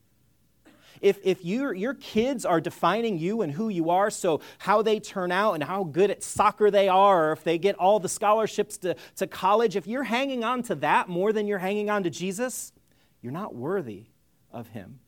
if, 0.99 1.19
if 1.23 1.43
your, 1.45 1.73
your 1.73 1.93
kids 1.93 2.45
are 2.45 2.59
defining 2.59 3.17
you 3.17 3.41
and 3.41 3.53
who 3.53 3.69
you 3.69 3.89
are, 3.89 4.09
so 4.09 4.41
how 4.59 4.81
they 4.81 4.99
turn 4.99 5.31
out 5.31 5.53
and 5.53 5.63
how 5.63 5.83
good 5.83 6.11
at 6.11 6.23
soccer 6.23 6.69
they 6.69 6.89
are, 6.89 7.29
or 7.29 7.31
if 7.31 7.43
they 7.43 7.57
get 7.57 7.75
all 7.75 7.99
the 7.99 8.09
scholarships 8.09 8.77
to, 8.79 8.95
to 9.15 9.27
college, 9.27 9.75
if 9.75 9.87
you're 9.87 10.03
hanging 10.03 10.43
on 10.43 10.63
to 10.63 10.75
that 10.75 11.07
more 11.09 11.31
than 11.31 11.47
you're 11.47 11.59
hanging 11.59 11.89
on 11.89 12.03
to 12.03 12.09
Jesus, 12.09 12.73
you're 13.21 13.31
not 13.31 13.55
worthy 13.55 14.05
of 14.51 14.69
Him. 14.69 14.99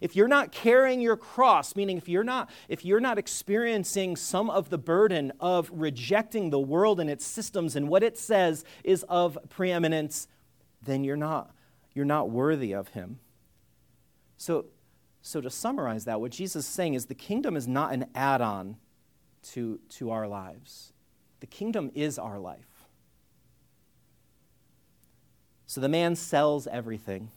If 0.00 0.14
you're 0.14 0.28
not 0.28 0.52
carrying 0.52 1.00
your 1.00 1.16
cross, 1.16 1.74
meaning 1.74 1.96
if 1.96 2.08
you're 2.08 2.24
not 2.24 2.50
if 2.68 2.84
you're 2.84 3.00
not 3.00 3.18
experiencing 3.18 4.16
some 4.16 4.50
of 4.50 4.70
the 4.70 4.78
burden 4.78 5.32
of 5.40 5.70
rejecting 5.72 6.50
the 6.50 6.60
world 6.60 7.00
and 7.00 7.08
its 7.08 7.26
systems 7.26 7.74
and 7.74 7.88
what 7.88 8.02
it 8.02 8.18
says 8.18 8.64
is 8.84 9.04
of 9.08 9.38
preeminence, 9.48 10.28
then 10.82 11.04
you're 11.04 11.16
not 11.16 11.52
you're 11.94 12.04
not 12.04 12.30
worthy 12.30 12.72
of 12.72 12.88
him. 12.88 13.18
So 14.36 14.66
so, 15.28 15.40
to 15.40 15.50
summarize 15.50 16.04
that, 16.06 16.20
what 16.20 16.32
Jesus 16.32 16.64
is 16.64 16.70
saying 16.70 16.94
is 16.94 17.06
the 17.06 17.14
kingdom 17.14 17.56
is 17.56 17.68
not 17.68 17.92
an 17.92 18.06
add 18.14 18.40
on 18.40 18.76
to, 19.52 19.78
to 19.90 20.10
our 20.10 20.26
lives, 20.26 20.92
the 21.40 21.46
kingdom 21.46 21.90
is 21.94 22.18
our 22.18 22.38
life. 22.38 22.86
So, 25.66 25.80
the 25.80 25.88
man 25.88 26.16
sells 26.16 26.66
everything. 26.66 27.30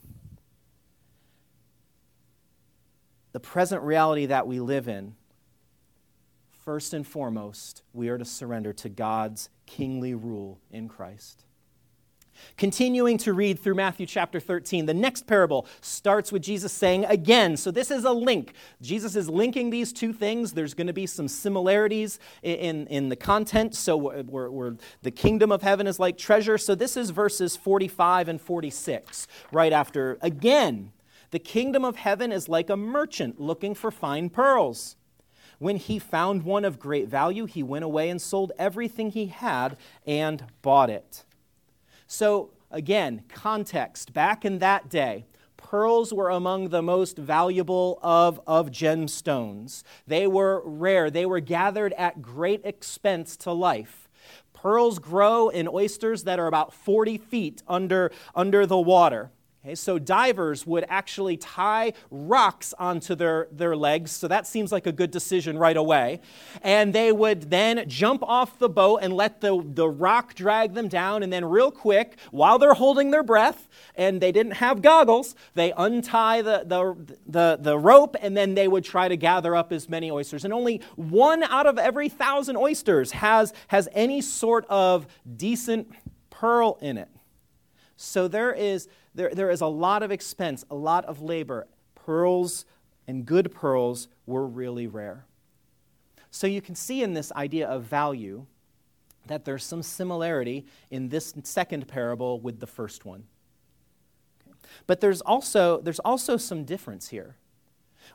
the 3.32 3.40
present 3.40 3.82
reality 3.82 4.26
that 4.26 4.46
we 4.46 4.60
live 4.60 4.88
in, 4.88 5.14
first 6.50 6.92
and 6.92 7.06
foremost, 7.06 7.82
we 7.92 8.08
are 8.08 8.18
to 8.18 8.24
surrender 8.24 8.72
to 8.74 8.88
God's 8.88 9.48
kingly 9.66 10.14
rule 10.14 10.60
in 10.70 10.88
Christ. 10.88 11.44
Continuing 12.56 13.18
to 13.18 13.32
read 13.32 13.58
through 13.58 13.74
Matthew 13.74 14.06
chapter 14.06 14.40
13, 14.40 14.86
the 14.86 14.94
next 14.94 15.26
parable 15.26 15.66
starts 15.80 16.30
with 16.30 16.42
Jesus 16.42 16.72
saying 16.72 17.04
again. 17.06 17.56
So, 17.56 17.70
this 17.70 17.90
is 17.90 18.04
a 18.04 18.12
link. 18.12 18.54
Jesus 18.80 19.16
is 19.16 19.28
linking 19.28 19.70
these 19.70 19.92
two 19.92 20.12
things. 20.12 20.52
There's 20.52 20.74
going 20.74 20.86
to 20.86 20.92
be 20.92 21.06
some 21.06 21.28
similarities 21.28 22.18
in, 22.42 22.86
in 22.88 23.08
the 23.08 23.16
content. 23.16 23.74
So, 23.74 23.96
we're, 23.96 24.50
we're, 24.50 24.76
the 25.02 25.10
kingdom 25.10 25.52
of 25.52 25.62
heaven 25.62 25.86
is 25.86 25.98
like 25.98 26.18
treasure. 26.18 26.58
So, 26.58 26.74
this 26.74 26.96
is 26.96 27.10
verses 27.10 27.56
45 27.56 28.28
and 28.28 28.40
46, 28.40 29.26
right 29.50 29.72
after. 29.72 30.18
Again, 30.20 30.92
the 31.30 31.38
kingdom 31.38 31.84
of 31.84 31.96
heaven 31.96 32.30
is 32.30 32.48
like 32.48 32.68
a 32.70 32.76
merchant 32.76 33.40
looking 33.40 33.74
for 33.74 33.90
fine 33.90 34.28
pearls. 34.28 34.96
When 35.58 35.76
he 35.76 35.98
found 35.98 36.42
one 36.42 36.64
of 36.64 36.78
great 36.78 37.08
value, 37.08 37.46
he 37.46 37.62
went 37.62 37.84
away 37.84 38.10
and 38.10 38.20
sold 38.20 38.52
everything 38.58 39.10
he 39.10 39.26
had 39.26 39.76
and 40.06 40.44
bought 40.60 40.90
it. 40.90 41.24
So, 42.12 42.50
again, 42.70 43.22
context. 43.30 44.12
Back 44.12 44.44
in 44.44 44.58
that 44.58 44.90
day, 44.90 45.24
pearls 45.56 46.12
were 46.12 46.28
among 46.28 46.68
the 46.68 46.82
most 46.82 47.16
valuable 47.16 47.98
of, 48.02 48.38
of 48.46 48.70
gemstones. 48.70 49.82
They 50.06 50.26
were 50.26 50.60
rare, 50.62 51.10
they 51.10 51.24
were 51.24 51.40
gathered 51.40 51.94
at 51.94 52.20
great 52.20 52.60
expense 52.64 53.34
to 53.38 53.52
life. 53.52 54.10
Pearls 54.52 54.98
grow 54.98 55.48
in 55.48 55.66
oysters 55.66 56.24
that 56.24 56.38
are 56.38 56.48
about 56.48 56.74
40 56.74 57.16
feet 57.16 57.62
under, 57.66 58.12
under 58.34 58.66
the 58.66 58.78
water. 58.78 59.30
Okay, 59.64 59.76
so 59.76 59.96
divers 59.96 60.66
would 60.66 60.84
actually 60.88 61.36
tie 61.36 61.92
rocks 62.10 62.74
onto 62.80 63.14
their, 63.14 63.46
their 63.52 63.76
legs, 63.76 64.10
so 64.10 64.26
that 64.26 64.44
seems 64.44 64.72
like 64.72 64.88
a 64.88 64.92
good 64.92 65.12
decision 65.12 65.56
right 65.56 65.76
away. 65.76 66.20
And 66.62 66.92
they 66.92 67.12
would 67.12 67.48
then 67.48 67.88
jump 67.88 68.24
off 68.24 68.58
the 68.58 68.68
boat 68.68 68.98
and 69.02 69.12
let 69.12 69.40
the, 69.40 69.62
the 69.64 69.88
rock 69.88 70.34
drag 70.34 70.74
them 70.74 70.88
down, 70.88 71.22
and 71.22 71.32
then, 71.32 71.44
real 71.44 71.70
quick, 71.70 72.16
while 72.32 72.58
they're 72.58 72.74
holding 72.74 73.12
their 73.12 73.22
breath, 73.22 73.68
and 73.94 74.20
they 74.20 74.32
didn't 74.32 74.54
have 74.54 74.82
goggles, 74.82 75.36
they 75.54 75.72
untie 75.76 76.42
the, 76.42 76.64
the, 76.66 77.16
the, 77.28 77.58
the 77.60 77.78
rope, 77.78 78.16
and 78.20 78.36
then 78.36 78.56
they 78.56 78.66
would 78.66 78.82
try 78.82 79.06
to 79.06 79.16
gather 79.16 79.54
up 79.54 79.70
as 79.70 79.88
many 79.88 80.10
oysters. 80.10 80.44
And 80.44 80.52
only 80.52 80.82
one 80.96 81.44
out 81.44 81.66
of 81.66 81.78
every 81.78 82.08
thousand 82.08 82.56
oysters 82.56 83.12
has, 83.12 83.52
has 83.68 83.88
any 83.92 84.22
sort 84.22 84.66
of 84.68 85.06
decent 85.36 85.88
pearl 86.30 86.78
in 86.80 86.98
it. 86.98 87.08
So 88.02 88.26
there 88.28 88.52
is 88.52 88.88
there, 89.14 89.30
there 89.34 89.50
is 89.50 89.60
a 89.60 89.66
lot 89.66 90.02
of 90.02 90.10
expense, 90.10 90.64
a 90.70 90.74
lot 90.74 91.04
of 91.04 91.20
labor. 91.20 91.66
Pearls 91.94 92.64
and 93.06 93.24
good 93.26 93.52
pearls 93.52 94.08
were 94.26 94.46
really 94.46 94.86
rare. 94.86 95.26
So 96.30 96.46
you 96.46 96.62
can 96.62 96.74
see 96.74 97.02
in 97.02 97.14
this 97.14 97.30
idea 97.32 97.68
of 97.68 97.84
value 97.84 98.46
that 99.26 99.44
there's 99.44 99.64
some 99.64 99.82
similarity 99.82 100.66
in 100.90 101.10
this 101.10 101.34
second 101.44 101.86
parable 101.86 102.40
with 102.40 102.58
the 102.58 102.66
first 102.66 103.04
one. 103.04 103.24
But 104.86 105.00
there's 105.00 105.20
also, 105.20 105.80
there's 105.80 106.00
also 106.00 106.36
some 106.36 106.64
difference 106.64 107.08
here. 107.08 107.36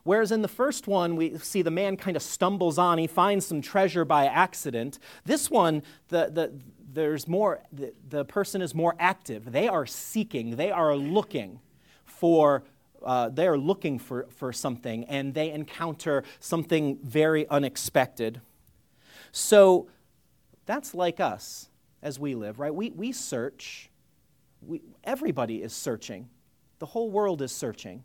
Whereas 0.04 0.32
in 0.32 0.41
the 0.41 0.47
first 0.47 0.88
one, 0.88 1.15
we 1.15 1.38
see 1.38 1.62
the 1.62 1.71
man 1.71 1.95
kind 1.95 2.17
of 2.17 2.23
stumbles 2.23 2.78
on, 2.78 2.97
he 2.97 3.08
finds 3.08 3.45
some 3.45 3.62
treasure 3.62 4.04
by 4.04 4.26
accident. 4.26 5.00
This 5.26 5.52
one, 5.52 5.84
the, 6.10 6.30
the, 6.32 6.54
there's 6.97 7.27
more, 7.27 7.62
the, 7.71 7.93
the 8.10 8.25
person 8.25 8.62
is 8.62 8.73
more 8.73 8.95
active. 8.99 9.51
They 9.51 9.67
are 9.67 9.86
seeking, 9.86 10.55
they 10.55 10.71
are 10.71 10.95
looking 10.95 11.60
for 12.05 12.63
uh, 13.05 13.29
they 13.29 13.47
are 13.47 13.60
looking 13.60 13.99
for, 13.99 14.25
for 14.36 14.51
something 14.51 15.05
and 15.05 15.36
they 15.36 15.51
encounter 15.51 16.23
something 16.39 16.97
very 17.03 17.47
unexpected. 17.47 18.41
So 19.31 19.88
that's 20.65 20.95
like 20.95 21.19
us 21.19 21.69
as 22.01 22.19
we 22.19 22.33
live, 22.33 22.60
right? 22.60 22.73
We, 22.73 22.89
we 22.89 23.12
search. 23.12 23.91
We, 24.65 24.81
everybody 25.03 25.62
is 25.62 25.73
searching. 25.73 26.27
The 26.79 26.88
whole 26.88 27.12
world 27.12 27.43
is 27.43 27.51
searching. 27.51 28.03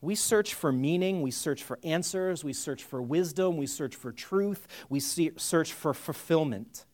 We 0.00 0.16
search 0.16 0.54
for 0.54 0.72
meaning, 0.72 1.22
we 1.22 1.30
search 1.30 1.62
for 1.62 1.78
answers, 1.84 2.42
we 2.42 2.52
search 2.52 2.82
for 2.82 3.00
wisdom, 3.00 3.56
we 3.56 3.66
search 3.66 3.94
for 3.94 4.10
truth, 4.12 4.66
we 4.90 5.00
see, 5.00 5.30
search 5.36 5.72
for 5.72 5.94
fulfillment. 5.94 6.84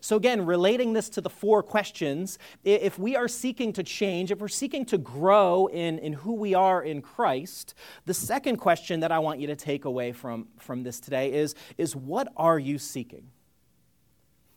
So, 0.00 0.16
again, 0.16 0.44
relating 0.46 0.92
this 0.92 1.08
to 1.10 1.20
the 1.20 1.30
four 1.30 1.62
questions, 1.62 2.38
if 2.64 2.98
we 2.98 3.16
are 3.16 3.28
seeking 3.28 3.72
to 3.74 3.82
change, 3.82 4.30
if 4.30 4.38
we're 4.40 4.48
seeking 4.48 4.84
to 4.86 4.98
grow 4.98 5.66
in, 5.66 5.98
in 5.98 6.12
who 6.12 6.34
we 6.34 6.54
are 6.54 6.82
in 6.82 7.02
Christ, 7.02 7.74
the 8.06 8.14
second 8.14 8.56
question 8.56 9.00
that 9.00 9.12
I 9.12 9.18
want 9.18 9.40
you 9.40 9.46
to 9.48 9.56
take 9.56 9.84
away 9.84 10.12
from, 10.12 10.48
from 10.58 10.82
this 10.82 11.00
today 11.00 11.32
is, 11.32 11.54
is 11.78 11.94
what 11.94 12.28
are 12.36 12.58
you 12.58 12.78
seeking? 12.78 13.28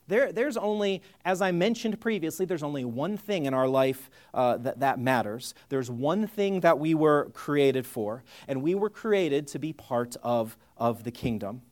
There, 0.08 0.32
there's 0.32 0.58
only, 0.58 1.02
as 1.24 1.42
I 1.42 1.52
mentioned 1.52 2.00
previously, 2.00 2.46
there's 2.46 2.64
only 2.64 2.86
one 2.86 3.18
thing 3.18 3.46
in 3.46 3.54
our 3.54 3.68
life 3.68 4.10
uh, 4.34 4.58
that, 4.58 4.80
that 4.82 5.00
matters. 5.00 5.56
There's 5.70 5.90
one 5.90 6.28
thing 6.28 6.60
that 6.60 6.78
we 6.78 6.94
were 6.94 7.32
created 7.34 7.88
for, 7.88 8.24
and 8.48 8.62
we 8.62 8.76
were 8.76 8.90
created 8.90 9.48
to 9.48 9.60
be 9.60 9.74
part 9.74 10.16
of, 10.22 10.58
of 10.78 11.04
the 11.04 11.12
kingdom. 11.12 11.64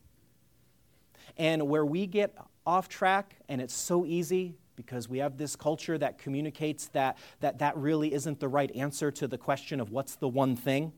And 1.37 1.67
where 1.69 1.85
we 1.85 2.07
get 2.07 2.35
off 2.65 2.89
track, 2.89 3.35
and 3.49 3.61
it's 3.61 3.73
so 3.73 4.05
easy 4.05 4.55
because 4.75 5.07
we 5.07 5.19
have 5.19 5.37
this 5.37 5.55
culture 5.55 5.97
that 5.97 6.17
communicates 6.17 6.87
that 6.89 7.17
that, 7.39 7.59
that 7.59 7.77
really 7.77 8.13
isn't 8.13 8.39
the 8.39 8.47
right 8.47 8.71
answer 8.75 9.11
to 9.11 9.27
the 9.27 9.37
question 9.37 9.79
of 9.79 9.91
what's 9.91 10.15
the 10.15 10.27
one 10.27 10.55
thing. 10.55 10.91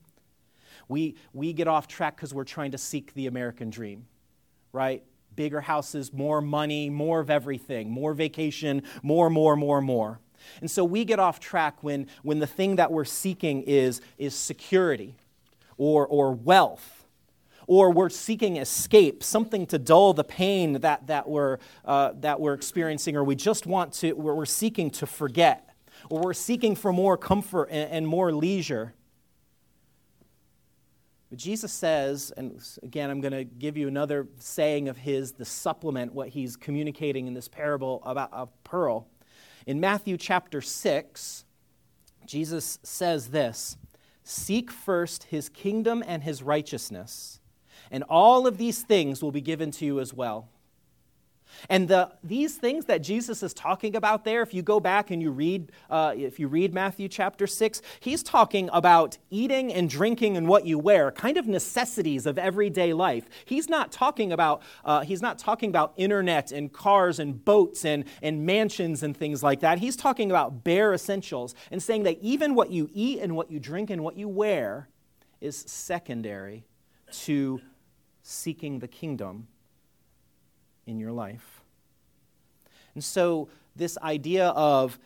We, 0.88 1.16
we 1.34 1.54
get 1.54 1.68
off 1.68 1.88
track 1.88 2.16
because 2.16 2.34
we're 2.34 2.44
trying 2.44 2.72
to 2.72 2.78
seek 2.78 3.14
the 3.14 3.28
American 3.28 3.70
dream, 3.70 4.06
right? 4.72 5.04
Bigger 5.36 5.62
houses, 5.62 6.14
more 6.14 6.42
money, 6.42 6.90
more 6.90 7.20
of 7.20 7.30
everything, 7.30 7.90
more 7.90 8.14
vacation, 8.14 8.84
more, 9.02 9.30
more, 9.30 9.56
more, 9.56 9.82
more. 9.82 10.20
And 10.62 10.70
so 10.70 10.84
we 10.84 11.06
get 11.06 11.20
off 11.20 11.40
track 11.40 11.84
when, 11.84 12.08
when 12.22 12.40
the 12.40 12.48
thing 12.48 12.76
that 12.76 12.92
we're 12.92 13.06
seeking 13.06 13.64
is, 13.64 14.02
is 14.18 14.36
security 14.36 15.16
or, 15.78 16.06
or 16.06 16.34
wealth 16.34 16.95
or 17.68 17.92
we're 17.92 18.10
seeking 18.10 18.58
escape, 18.58 19.24
something 19.24 19.66
to 19.68 19.80
dull 19.80 20.14
the 20.14 20.24
pain 20.24 20.74
that, 20.74 21.08
that, 21.08 21.28
we're, 21.28 21.58
uh, 21.84 22.14
that 22.20 22.40
we're 22.40 22.54
experiencing, 22.54 23.16
or 23.16 23.24
we 23.24 23.36
just 23.36 23.66
want 23.66 23.94
to, 23.94 24.14
we're 24.14 24.46
seeking 24.46 24.90
to 24.92 25.06
forget, 25.06 25.70
or 26.10 26.22
we're 26.22 26.34
seeking 26.34 26.76
for 26.76 26.94
more 26.94 27.18
comfort 27.18 27.70
and, 27.72 27.92
and 27.92 28.08
more 28.08 28.32
leisure. 28.32 28.94
But 31.30 31.40
Jesus 31.40 31.74
says, 31.74 32.32
and 32.38 32.62
again, 32.84 33.10
I'm 33.10 33.20
going 33.20 33.34
to 33.34 33.44
give 33.44 33.78
you 33.78 33.88
another 33.88 34.28
saying 34.40 34.88
of 34.88 34.98
his 34.98 35.32
to 35.34 35.46
supplement 35.46 36.14
what 36.14 36.30
he's 36.30 36.56
communicating 36.56 37.28
in 37.28 37.34
this 37.34 37.48
parable 37.48 38.02
about 38.06 38.30
a 38.32 38.48
pearl. 38.64 39.08
In 39.66 39.80
Matthew 39.80 40.18
chapter 40.18 40.62
6, 40.62 41.46
Jesus 42.28 42.80
says 42.84 43.30
this 43.30 43.78
Seek 44.24 44.72
first 44.72 45.26
his 45.26 45.50
kingdom 45.50 46.04
and 46.06 46.24
his 46.24 46.44
righteousness 46.44 47.40
and 47.96 48.04
all 48.10 48.46
of 48.46 48.58
these 48.58 48.84
things 48.84 49.24
will 49.24 49.32
be 49.32 49.40
given 49.40 49.72
to 49.72 49.86
you 49.86 50.02
as 50.02 50.14
well. 50.14 50.50
And 51.70 51.88
the, 51.88 52.12
these 52.22 52.58
things 52.58 52.84
that 52.88 53.02
Jesus 53.02 53.42
is 53.42 53.54
talking 53.54 53.96
about 53.96 54.26
there, 54.26 54.42
if 54.42 54.54
you 54.54 54.62
go 54.62 54.82
back 54.82 55.12
and 55.12 55.22
you 55.22 55.32
read, 55.32 55.72
uh, 55.90 56.14
if 56.14 56.38
you 56.38 56.50
read 56.50 56.74
Matthew 56.74 57.08
chapter 57.08 57.48
6, 57.48 57.82
he's 58.02 58.22
talking 58.22 58.70
about 58.74 59.18
eating 59.30 59.72
and 59.72 59.90
drinking 59.90 60.36
and 60.36 60.46
what 60.50 60.66
you 60.66 60.78
wear, 60.78 61.10
kind 61.10 61.38
of 61.38 61.48
necessities 61.48 62.26
of 62.26 62.38
everyday 62.38 62.92
life. 62.92 63.30
He's 63.46 63.70
not 63.70 63.94
talking 63.94 64.34
about, 64.34 64.62
uh, 64.84 65.00
he's 65.00 65.22
not 65.22 65.40
talking 65.40 65.70
about 65.70 65.94
internet 65.96 66.52
and 66.52 66.74
cars 66.74 67.20
and 67.20 67.46
boats 67.46 67.86
and, 67.86 68.04
and 68.22 68.46
mansions 68.46 69.04
and 69.04 69.16
things 69.16 69.42
like 69.42 69.62
that. 69.62 69.80
He's 69.80 69.96
talking 69.96 70.30
about 70.30 70.66
bare 70.66 70.94
essentials 70.94 71.56
and 71.72 71.82
saying 71.82 72.04
that 72.04 72.18
even 72.20 72.56
what 72.56 72.72
you 72.72 72.90
eat 72.94 73.22
and 73.22 73.38
what 73.38 73.50
you 73.50 73.58
drink 73.58 73.90
and 73.90 74.04
what 74.04 74.18
you 74.18 74.28
wear 74.28 74.90
is 75.40 75.56
secondary 75.56 76.66
to 77.12 77.62
seeking 78.28 78.80
the 78.80 78.88
kingdom 78.88 79.48
in 80.88 81.00
your 81.00 81.12
life. 81.12 81.62
And 82.96 83.04
so, 83.04 83.50
this 83.76 83.98
idea 84.00 84.48
of 84.50 84.98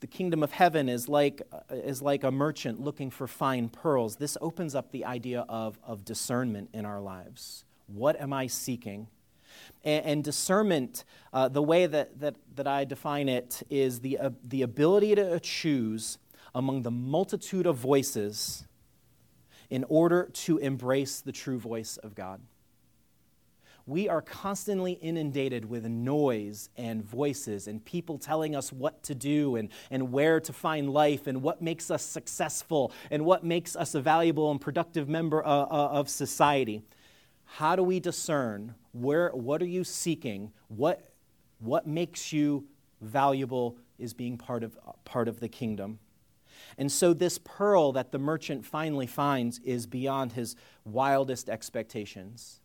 the 0.00 0.06
kingdom 0.06 0.44
of 0.44 0.52
heaven 0.52 0.88
is 0.88 1.08
like, 1.08 1.42
is 1.70 2.00
like 2.00 2.22
a 2.22 2.30
merchant 2.30 2.80
looking 2.80 3.10
for 3.10 3.26
fine 3.26 3.68
pearls. 3.68 4.16
This 4.16 4.36
opens 4.40 4.76
up 4.76 4.92
the 4.92 5.04
idea 5.04 5.44
of, 5.48 5.78
of 5.82 6.04
discernment 6.04 6.70
in 6.72 6.84
our 6.84 7.00
lives. 7.00 7.64
What 7.88 8.20
am 8.20 8.32
I 8.32 8.46
seeking? 8.46 9.08
And, 9.82 10.04
and 10.04 10.24
discernment, 10.24 11.04
uh, 11.32 11.48
the 11.48 11.62
way 11.62 11.86
that, 11.86 12.20
that, 12.20 12.36
that 12.54 12.68
I 12.68 12.84
define 12.84 13.28
it, 13.28 13.62
is 13.68 14.00
the, 14.00 14.18
uh, 14.18 14.30
the 14.44 14.62
ability 14.62 15.16
to 15.16 15.40
choose 15.40 16.18
among 16.54 16.82
the 16.82 16.92
multitude 16.92 17.66
of 17.66 17.76
voices 17.76 18.67
in 19.70 19.84
order 19.88 20.30
to 20.32 20.58
embrace 20.58 21.20
the 21.20 21.32
true 21.32 21.58
voice 21.58 21.96
of 21.98 22.14
God. 22.14 22.40
we 23.88 24.06
are 24.06 24.20
constantly 24.20 24.92
inundated 24.92 25.64
with 25.64 25.86
noise 25.86 26.68
and 26.76 27.02
voices 27.02 27.66
and 27.66 27.82
people 27.82 28.18
telling 28.18 28.54
us 28.54 28.70
what 28.70 29.02
to 29.02 29.14
do 29.14 29.56
and, 29.56 29.70
and 29.90 30.12
where 30.12 30.38
to 30.40 30.52
find 30.52 30.90
life 30.92 31.26
and 31.26 31.42
what 31.42 31.62
makes 31.62 31.90
us 31.90 32.02
successful 32.02 32.92
and 33.10 33.24
what 33.24 33.44
makes 33.44 33.74
us 33.74 33.94
a 33.94 34.00
valuable 34.00 34.50
and 34.50 34.60
productive 34.60 35.08
member 35.08 35.44
uh, 35.44 35.48
uh, 35.48 35.88
of 35.90 36.10
society. 36.10 36.82
How 37.46 37.76
do 37.76 37.82
we 37.82 37.98
discern 37.98 38.74
where, 38.92 39.30
what 39.30 39.62
are 39.62 39.66
you 39.66 39.84
seeking? 39.84 40.52
What, 40.68 41.02
what 41.58 41.86
makes 41.86 42.30
you 42.30 42.66
valuable 43.00 43.78
is 43.98 44.12
being 44.12 44.36
part 44.36 44.62
of, 44.62 44.78
part 45.04 45.28
of 45.28 45.40
the 45.40 45.48
kingdom. 45.48 45.98
And 46.78 46.90
so, 46.92 47.12
this 47.12 47.38
pearl 47.38 47.92
that 47.92 48.12
the 48.12 48.18
merchant 48.18 48.64
finally 48.64 49.08
finds 49.08 49.58
is 49.58 49.86
beyond 49.86 50.32
his 50.32 50.54
wildest 50.84 51.50
expectations. 51.50 52.60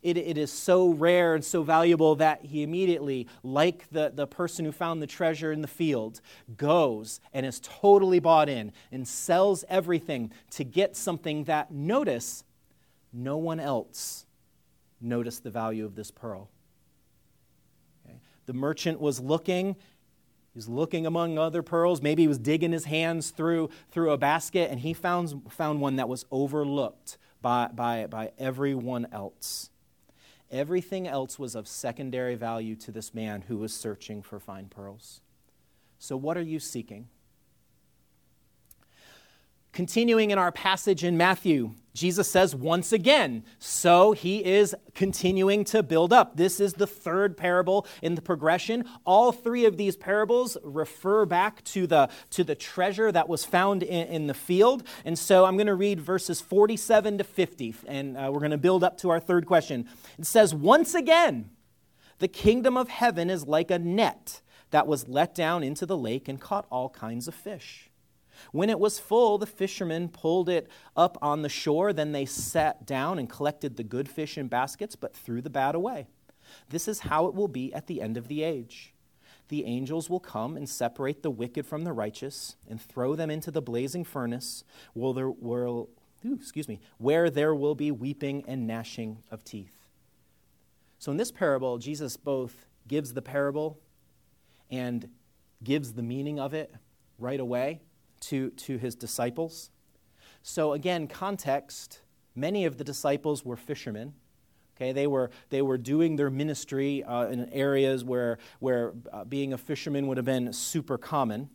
It, 0.00 0.16
it 0.16 0.38
is 0.38 0.50
so 0.50 0.88
rare 0.88 1.34
and 1.34 1.44
so 1.44 1.62
valuable 1.62 2.14
that 2.16 2.46
he 2.46 2.62
immediately, 2.62 3.28
like 3.42 3.90
the, 3.90 4.10
the 4.14 4.26
person 4.26 4.64
who 4.64 4.72
found 4.72 5.02
the 5.02 5.06
treasure 5.06 5.52
in 5.52 5.60
the 5.60 5.68
field, 5.68 6.22
goes 6.56 7.20
and 7.34 7.44
is 7.44 7.60
totally 7.62 8.18
bought 8.18 8.48
in 8.48 8.72
and 8.90 9.06
sells 9.06 9.64
everything 9.68 10.32
to 10.52 10.64
get 10.64 10.96
something 10.96 11.44
that, 11.44 11.70
notice, 11.70 12.44
no 13.12 13.36
one 13.36 13.60
else 13.60 14.24
noticed 15.00 15.44
the 15.44 15.50
value 15.50 15.84
of 15.84 15.94
this 15.94 16.10
pearl. 16.10 16.48
Okay? 18.06 18.18
The 18.46 18.54
merchant 18.54 19.00
was 19.00 19.20
looking 19.20 19.76
he 20.52 20.58
was 20.58 20.68
looking 20.68 21.06
among 21.06 21.38
other 21.38 21.62
pearls. 21.62 22.02
Maybe 22.02 22.22
he 22.22 22.28
was 22.28 22.38
digging 22.38 22.72
his 22.72 22.84
hands 22.84 23.30
through, 23.30 23.70
through 23.90 24.10
a 24.10 24.18
basket, 24.18 24.70
and 24.70 24.80
he 24.80 24.92
found, 24.92 25.50
found 25.50 25.80
one 25.80 25.96
that 25.96 26.10
was 26.10 26.26
overlooked 26.30 27.16
by, 27.40 27.68
by, 27.68 28.06
by 28.06 28.32
everyone 28.38 29.06
else. 29.12 29.70
Everything 30.50 31.08
else 31.08 31.38
was 31.38 31.54
of 31.54 31.66
secondary 31.66 32.34
value 32.34 32.76
to 32.76 32.92
this 32.92 33.14
man 33.14 33.44
who 33.48 33.56
was 33.56 33.72
searching 33.72 34.20
for 34.20 34.38
fine 34.38 34.66
pearls. 34.66 35.22
So, 35.98 36.18
what 36.18 36.36
are 36.36 36.42
you 36.42 36.60
seeking? 36.60 37.08
Continuing 39.72 40.30
in 40.30 40.38
our 40.38 40.52
passage 40.52 41.02
in 41.02 41.16
Matthew, 41.16 41.72
Jesus 41.94 42.30
says 42.30 42.54
once 42.54 42.92
again, 42.92 43.42
so 43.58 44.12
he 44.12 44.44
is 44.44 44.74
continuing 44.94 45.64
to 45.64 45.82
build 45.82 46.12
up. 46.12 46.36
This 46.36 46.60
is 46.60 46.74
the 46.74 46.86
third 46.86 47.38
parable 47.38 47.86
in 48.02 48.14
the 48.14 48.20
progression. 48.20 48.84
All 49.06 49.32
three 49.32 49.64
of 49.64 49.78
these 49.78 49.96
parables 49.96 50.58
refer 50.62 51.24
back 51.24 51.64
to 51.64 51.86
the, 51.86 52.10
to 52.30 52.44
the 52.44 52.54
treasure 52.54 53.10
that 53.12 53.30
was 53.30 53.46
found 53.46 53.82
in, 53.82 54.08
in 54.08 54.26
the 54.26 54.34
field. 54.34 54.82
And 55.06 55.18
so 55.18 55.46
I'm 55.46 55.56
going 55.56 55.66
to 55.68 55.74
read 55.74 56.00
verses 56.00 56.42
47 56.42 57.16
to 57.16 57.24
50, 57.24 57.74
and 57.86 58.18
uh, 58.18 58.30
we're 58.30 58.40
going 58.40 58.50
to 58.50 58.58
build 58.58 58.84
up 58.84 58.98
to 58.98 59.08
our 59.08 59.20
third 59.20 59.46
question. 59.46 59.88
It 60.18 60.26
says, 60.26 60.54
Once 60.54 60.94
again, 60.94 61.48
the 62.18 62.28
kingdom 62.28 62.76
of 62.76 62.88
heaven 62.88 63.30
is 63.30 63.46
like 63.46 63.70
a 63.70 63.78
net 63.78 64.42
that 64.70 64.86
was 64.86 65.08
let 65.08 65.34
down 65.34 65.62
into 65.62 65.86
the 65.86 65.96
lake 65.96 66.28
and 66.28 66.38
caught 66.38 66.66
all 66.70 66.90
kinds 66.90 67.26
of 67.26 67.34
fish. 67.34 67.90
When 68.50 68.70
it 68.70 68.80
was 68.80 68.98
full, 68.98 69.38
the 69.38 69.46
fishermen 69.46 70.08
pulled 70.08 70.48
it 70.48 70.68
up 70.96 71.16
on 71.22 71.42
the 71.42 71.48
shore. 71.48 71.92
Then 71.92 72.12
they 72.12 72.26
sat 72.26 72.86
down 72.86 73.18
and 73.18 73.30
collected 73.30 73.76
the 73.76 73.84
good 73.84 74.08
fish 74.08 74.36
in 74.36 74.48
baskets, 74.48 74.96
but 74.96 75.14
threw 75.14 75.40
the 75.40 75.50
bad 75.50 75.74
away. 75.74 76.06
This 76.68 76.88
is 76.88 77.00
how 77.00 77.26
it 77.26 77.34
will 77.34 77.48
be 77.48 77.72
at 77.72 77.86
the 77.86 78.00
end 78.00 78.16
of 78.16 78.28
the 78.28 78.42
age. 78.42 78.94
The 79.48 79.64
angels 79.64 80.08
will 80.08 80.20
come 80.20 80.56
and 80.56 80.68
separate 80.68 81.22
the 81.22 81.30
wicked 81.30 81.66
from 81.66 81.84
the 81.84 81.92
righteous 81.92 82.56
and 82.68 82.80
throw 82.80 83.14
them 83.14 83.30
into 83.30 83.50
the 83.50 83.62
blazing 83.62 84.04
furnace, 84.04 84.64
where 84.94 85.12
there 85.12 85.30
will, 85.30 85.90
ooh, 86.24 86.34
excuse 86.34 86.68
me, 86.68 86.80
where 86.98 87.28
there 87.30 87.54
will 87.54 87.74
be 87.74 87.90
weeping 87.90 88.44
and 88.46 88.66
gnashing 88.66 89.22
of 89.30 89.44
teeth. 89.44 89.76
So 90.98 91.10
in 91.10 91.18
this 91.18 91.32
parable, 91.32 91.78
Jesus 91.78 92.16
both 92.16 92.66
gives 92.88 93.12
the 93.12 93.22
parable 93.22 93.78
and 94.70 95.08
gives 95.62 95.92
the 95.92 96.02
meaning 96.02 96.40
of 96.40 96.54
it 96.54 96.74
right 97.18 97.40
away 97.40 97.80
to, 98.22 98.50
to 98.50 98.78
his 98.78 98.94
disciples. 98.94 99.70
So, 100.42 100.72
again, 100.72 101.06
context 101.06 102.00
many 102.34 102.64
of 102.64 102.78
the 102.78 102.84
disciples 102.84 103.44
were 103.44 103.56
fishermen. 103.56 104.14
Okay, 104.76 104.92
they 104.92 105.06
were, 105.06 105.30
they 105.50 105.62
were 105.62 105.78
doing 105.78 106.16
their 106.16 106.30
ministry 106.30 107.04
uh, 107.04 107.26
in 107.26 107.48
areas 107.50 108.04
where, 108.04 108.38
where 108.58 108.94
uh, 109.12 109.24
being 109.24 109.52
a 109.52 109.58
fisherman 109.58 110.06
would 110.06 110.16
have 110.16 110.26
been 110.26 110.52
super 110.52 110.96
common. 110.96 111.50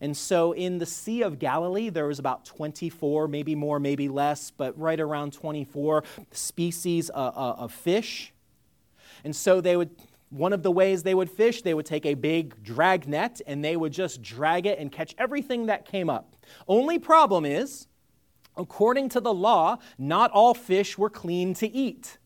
And 0.00 0.16
so 0.16 0.52
in 0.52 0.78
the 0.78 0.86
Sea 0.86 1.22
of 1.22 1.38
Galilee, 1.38 1.88
there 1.88 2.06
was 2.06 2.18
about 2.18 2.44
24, 2.44 3.28
maybe 3.28 3.54
more, 3.54 3.80
maybe 3.80 4.08
less, 4.08 4.50
but 4.50 4.78
right 4.78 5.00
around 5.00 5.32
24 5.32 6.04
species 6.30 7.10
uh, 7.10 7.14
uh 7.14 7.54
of 7.58 7.72
fish. 7.72 8.32
And 9.24 9.34
so 9.34 9.60
they 9.60 9.76
would 9.76 9.90
one 10.30 10.52
of 10.52 10.62
the 10.62 10.70
ways 10.70 11.02
they 11.02 11.14
would 11.14 11.30
fish, 11.30 11.62
they 11.62 11.74
would 11.74 11.86
take 11.86 12.06
a 12.06 12.14
big 12.14 12.62
drag 12.62 13.06
net 13.06 13.40
and 13.46 13.64
they 13.64 13.76
would 13.76 13.92
just 13.92 14.22
drag 14.22 14.64
it 14.64 14.78
and 14.78 14.90
catch 14.90 15.14
everything 15.18 15.66
that 15.66 15.84
came 15.84 16.08
up. 16.08 16.36
Only 16.66 16.98
problem 16.98 17.44
is, 17.44 17.88
according 18.56 19.08
to 19.10 19.20
the 19.20 19.34
law, 19.34 19.78
not 19.98 20.30
all 20.30 20.54
fish 20.54 20.96
were 20.96 21.10
clean 21.10 21.52
to 21.54 21.68
eat. 21.68 22.18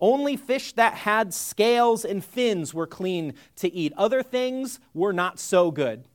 Only 0.00 0.36
fish 0.36 0.72
that 0.72 0.94
had 0.94 1.32
scales 1.32 2.04
and 2.04 2.24
fins 2.24 2.74
were 2.74 2.86
clean 2.88 3.34
to 3.56 3.72
eat. 3.72 3.92
Other 3.96 4.22
things 4.22 4.80
were 4.94 5.12
not 5.12 5.38
so 5.38 5.70
good. 5.70 6.08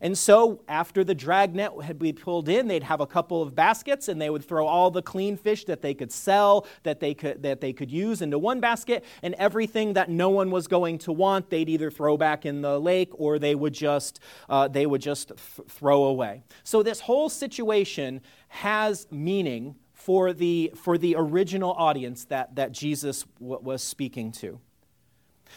And 0.00 0.16
so, 0.16 0.62
after 0.66 1.04
the 1.04 1.14
dragnet 1.14 1.72
had 1.82 1.98
been 1.98 2.16
pulled 2.16 2.48
in, 2.48 2.68
they'd 2.68 2.82
have 2.82 3.00
a 3.00 3.06
couple 3.06 3.42
of 3.42 3.54
baskets 3.54 4.08
and 4.08 4.20
they 4.20 4.30
would 4.30 4.44
throw 4.44 4.66
all 4.66 4.90
the 4.90 5.02
clean 5.02 5.36
fish 5.36 5.64
that 5.64 5.82
they 5.82 5.92
could 5.92 6.10
sell, 6.10 6.66
that 6.84 7.00
they 7.00 7.12
could, 7.12 7.42
that 7.42 7.60
they 7.60 7.72
could 7.72 7.90
use 7.90 8.22
into 8.22 8.38
one 8.38 8.60
basket, 8.60 9.04
and 9.22 9.34
everything 9.34 9.92
that 9.92 10.08
no 10.08 10.30
one 10.30 10.50
was 10.50 10.66
going 10.66 10.98
to 10.98 11.12
want, 11.12 11.50
they'd 11.50 11.68
either 11.68 11.90
throw 11.90 12.16
back 12.16 12.46
in 12.46 12.62
the 12.62 12.78
lake 12.78 13.10
or 13.12 13.38
they 13.38 13.54
would 13.54 13.74
just, 13.74 14.20
uh, 14.48 14.66
they 14.68 14.86
would 14.86 15.02
just 15.02 15.28
th- 15.28 15.68
throw 15.68 16.04
away. 16.04 16.42
So, 16.64 16.82
this 16.82 17.00
whole 17.00 17.28
situation 17.28 18.22
has 18.48 19.06
meaning 19.10 19.76
for 19.92 20.32
the, 20.32 20.72
for 20.76 20.96
the 20.96 21.14
original 21.18 21.72
audience 21.74 22.24
that, 22.26 22.54
that 22.56 22.72
Jesus 22.72 23.24
w- 23.38 23.60
was 23.60 23.82
speaking 23.82 24.32
to. 24.32 24.58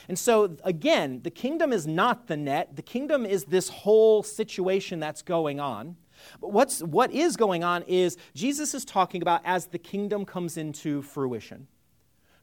And 0.08 0.17
so, 0.17 0.58
again, 0.63 1.21
the 1.23 1.32
kingdom 1.32 1.71
is 1.73 1.88
not 1.88 2.27
the 2.27 2.38
net, 2.38 2.75
the 2.75 2.82
kingdom 2.82 3.25
is 3.25 3.45
this 3.45 3.69
whole 3.69 4.23
situation 4.23 4.99
that's 4.99 5.21
going 5.21 5.60
on. 5.60 5.95
But 6.39 6.51
what's, 6.51 6.82
what 6.82 7.12
is 7.12 7.36
going 7.36 7.63
on 7.63 7.84
is 7.84 8.17
Jesus 8.34 8.73
is 8.73 8.86
talking 8.86 9.21
about 9.21 9.41
as 9.43 9.67
the 9.67 9.79
kingdom 9.79 10.25
comes 10.25 10.58
into 10.58 11.01
fruition. 11.01 11.67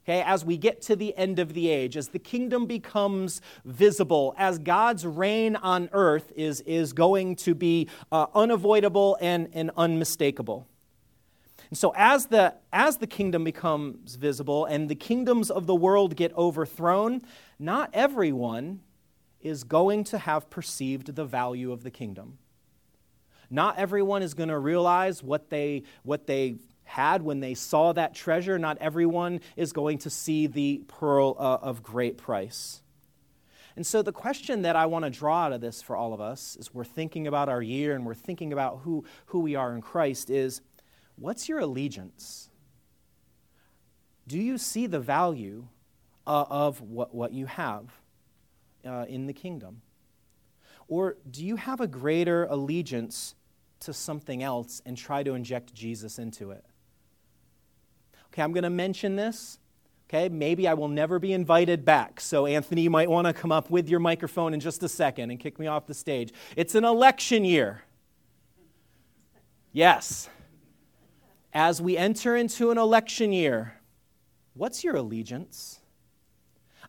Okay, 0.05 0.23
as 0.23 0.45
we 0.45 0.57
get 0.57 0.81
to 0.83 0.97
the 0.97 1.17
end 1.17 1.39
of 1.39 1.53
the 1.53 1.69
age, 1.69 1.97
as 1.97 2.09
the 2.09 2.19
kingdom 2.19 2.67
becomes 2.67 3.43
visible, 3.67 4.35
as 4.39 4.59
God's 4.59 5.07
reign 5.07 5.57
on 5.57 5.91
earth 5.93 6.33
is, 6.35 6.63
is 6.63 6.95
going 6.95 7.37
to 7.37 7.55
be 7.55 7.89
uh, 8.11 8.27
unavoidable 8.35 9.19
and, 9.21 9.51
and 9.53 9.71
unmistakable. 9.77 10.67
And 11.71 11.79
so 11.79 11.93
as 11.97 12.27
the, 12.27 12.55
as 12.73 12.97
the 12.97 13.07
kingdom 13.07 13.45
becomes 13.45 14.17
visible 14.17 14.65
and 14.65 14.89
the 14.89 14.97
kingdoms 14.97 15.51
of 15.51 15.67
the 15.67 15.75
world 15.75 16.17
get 16.17 16.37
overthrown, 16.37 17.23
not 17.59 17.91
everyone 17.93 18.81
is 19.41 19.65
going 19.65 20.05
to 20.05 20.19
have 20.19 20.51
perceived 20.51 21.15
the 21.15 21.25
value 21.25 21.71
of 21.71 21.85
the 21.85 21.91
kingdom. 21.91 22.39
Not 23.51 23.79
everyone 23.79 24.23
is 24.23 24.35
going 24.35 24.49
to 24.49 24.59
realize 24.59 25.23
what 25.23 25.49
they, 25.49 25.85
what 26.03 26.27
they 26.27 26.57
had 26.85 27.23
when 27.23 27.41
they 27.41 27.55
saw 27.55 27.93
that 27.93 28.15
treasure. 28.15 28.59
Not 28.59 28.79
everyone 28.79 29.41
is 29.57 29.73
going 29.73 29.99
to 29.99 30.11
see 30.11 30.49
the 30.49 30.83
pearl 30.89 31.37
uh, 31.39 31.59
of 31.63 31.83
great 31.83 32.19
price. 32.19 32.83
And 33.77 33.87
so, 33.87 34.03
the 34.03 34.13
question 34.13 34.63
that 34.63 34.77
I 34.77 34.87
want 34.87 35.05
to 35.05 35.11
draw 35.11 35.45
out 35.45 35.53
of 35.53 35.61
this 35.61 35.81
for 35.81 35.97
all 35.97 36.13
of 36.13 36.21
us 36.21 36.57
as 36.59 36.75
we're 36.75 36.85
thinking 36.85 37.27
about 37.27 37.49
our 37.49 37.63
year 37.63 37.95
and 37.95 38.05
we're 38.05 38.15
thinking 38.15 38.53
about 38.53 38.81
who, 38.83 39.05
who 39.27 39.39
we 39.39 39.55
are 39.55 39.75
in 39.75 39.81
Christ 39.81 40.29
is 40.29 40.61
What's 41.21 41.51
your 41.51 41.59
allegiance? 41.59 42.49
Do 44.27 44.39
you 44.39 44.57
see 44.57 44.87
the 44.87 44.99
value 44.99 45.67
uh, 46.27 46.47
of 46.49 46.81
what, 46.81 47.15
what 47.15 47.33
you 47.35 47.45
have 47.45 47.93
uh, 48.87 49.05
in 49.07 49.27
the 49.27 49.35
kingdom? 49.35 49.83
Or 50.89 51.19
do 51.31 51.45
you 51.45 51.57
have 51.57 51.81
a 51.81 51.87
greater 51.87 52.45
allegiance 52.47 53.35
to 53.81 53.93
something 53.93 54.43
else 54.43 54.81
and 54.87 54.97
try 54.97 55.23
to 55.23 55.35
inject 55.35 55.75
Jesus 55.75 56.19
into 56.19 56.53
it? 56.53 56.65
Okay, 58.29 58.41
I'm 58.43 58.53
going 58.53 58.65
to 58.65 58.71
mention 58.71 59.17
this. 59.17 59.59
Okay, 60.09 60.31
maybe 60.31 60.67
I 60.67 60.73
will 60.73 60.89
never 60.89 61.19
be 61.19 61.35
invited 61.35 61.85
back. 61.85 62.21
So, 62.21 62.47
Anthony, 62.47 62.81
you 62.81 62.91
might 62.91 63.11
want 63.11 63.27
to 63.27 63.35
come 63.35 63.53
up 63.53 63.69
with 63.71 63.91
your 63.91 64.01
microphone 64.01 64.55
in 64.55 64.61
just 64.61 64.83
a 64.83 64.89
second 64.89 65.31
and 65.31 65.39
kick 65.39 65.59
me 65.59 65.67
off 65.67 65.87
the 65.87 65.95
stage. 65.95 66.33
It's 66.57 66.75
an 66.75 66.85
election 66.85 67.45
year. 67.45 67.83
Yes 69.73 70.31
as 71.53 71.81
we 71.83 71.97
enter 71.97 72.37
into 72.37 72.71
an 72.71 72.79
election 72.79 73.33
year, 73.33 73.75
what's 74.55 74.85
your 74.85 74.97
allegiance? 74.97 75.81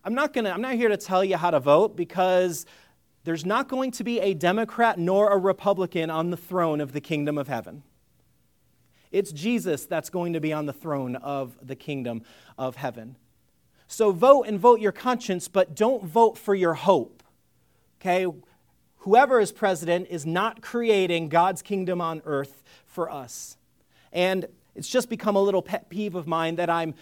I'm 0.03 0.13
not, 0.13 0.33
gonna, 0.33 0.49
I'm 0.49 0.61
not 0.61 0.75
here 0.75 0.89
to 0.89 0.97
tell 0.97 1.23
you 1.23 1.37
how 1.37 1.51
to 1.51 1.59
vote 1.59 1.95
because 1.95 2.65
there's 3.23 3.45
not 3.45 3.67
going 3.67 3.91
to 3.91 4.03
be 4.03 4.19
a 4.19 4.33
Democrat 4.33 4.97
nor 4.97 5.31
a 5.31 5.37
Republican 5.37 6.09
on 6.09 6.31
the 6.31 6.37
throne 6.37 6.81
of 6.81 6.93
the 6.93 7.01
kingdom 7.01 7.37
of 7.37 7.47
heaven. 7.47 7.83
It's 9.11 9.31
Jesus 9.31 9.85
that's 9.85 10.09
going 10.09 10.33
to 10.33 10.39
be 10.39 10.53
on 10.53 10.65
the 10.65 10.73
throne 10.73 11.15
of 11.17 11.57
the 11.61 11.75
kingdom 11.75 12.23
of 12.57 12.77
heaven. 12.77 13.17
So 13.87 14.11
vote 14.11 14.43
and 14.43 14.57
vote 14.57 14.79
your 14.79 14.93
conscience, 14.93 15.47
but 15.47 15.75
don't 15.75 16.05
vote 16.05 16.37
for 16.37 16.55
your 16.55 16.73
hope. 16.73 17.23
Okay? 17.99 18.25
Whoever 18.99 19.39
is 19.39 19.51
president 19.51 20.07
is 20.09 20.25
not 20.25 20.61
creating 20.61 21.29
God's 21.29 21.61
kingdom 21.61 21.99
on 21.99 22.21
earth 22.25 22.63
for 22.85 23.11
us. 23.11 23.57
And 24.11 24.47
it's 24.75 24.87
just 24.87 25.09
become 25.09 25.35
a 25.35 25.41
little 25.41 25.61
pet 25.61 25.89
peeve 25.89 26.15
of 26.15 26.27
mine 26.27 26.55
that 26.55 26.69
I'm 26.69 26.93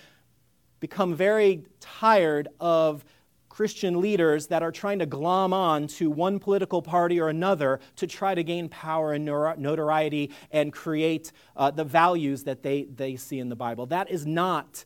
become 0.80 1.13
very 1.13 1.65
tired 1.80 2.48
of 2.60 3.04
Christian 3.50 4.00
leaders 4.00 4.48
that 4.48 4.63
are 4.63 4.72
trying 4.72 5.00
to 5.00 5.06
glom 5.06 5.52
on 5.52 5.88
to 5.88 6.10
one 6.10 6.39
political 6.39 6.82
party 6.82 7.19
or 7.19 7.28
another 7.28 7.82
to 7.98 8.08
try 8.08 8.34
to 8.34 8.43
gain 8.43 8.69
power 8.69 9.12
and 9.12 9.26
notoriety 9.26 10.32
and 10.52 10.72
create 10.72 11.34
uh, 11.58 11.69
the 11.69 11.84
values 11.84 12.43
that 12.43 12.63
they, 12.63 12.84
they 12.84 13.17
see 13.17 13.39
in 13.39 13.50
the 13.50 13.56
Bible. 13.56 13.86
That 13.88 14.10
is 14.10 14.26
not 14.26 14.86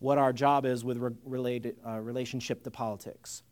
what 0.00 0.18
our 0.18 0.32
job 0.32 0.66
is 0.66 0.84
with 0.84 0.98
re- 0.98 1.12
related, 1.24 1.76
uh, 1.86 1.98
relationship 2.00 2.62
to 2.64 2.70
politics. 2.70 3.42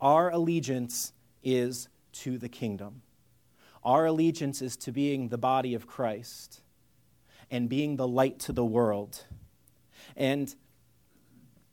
Our 0.00 0.30
allegiance 0.30 1.12
is 1.42 1.88
to 2.12 2.38
the 2.38 2.48
kingdom. 2.48 3.02
Our 3.82 4.06
allegiance 4.06 4.62
is 4.62 4.76
to 4.78 4.92
being 4.92 5.28
the 5.28 5.38
body 5.38 5.74
of 5.74 5.86
Christ 5.86 6.62
and 7.50 7.68
being 7.68 7.96
the 7.96 8.08
light 8.08 8.38
to 8.40 8.52
the 8.52 8.64
world. 8.64 9.24
And 10.16 10.54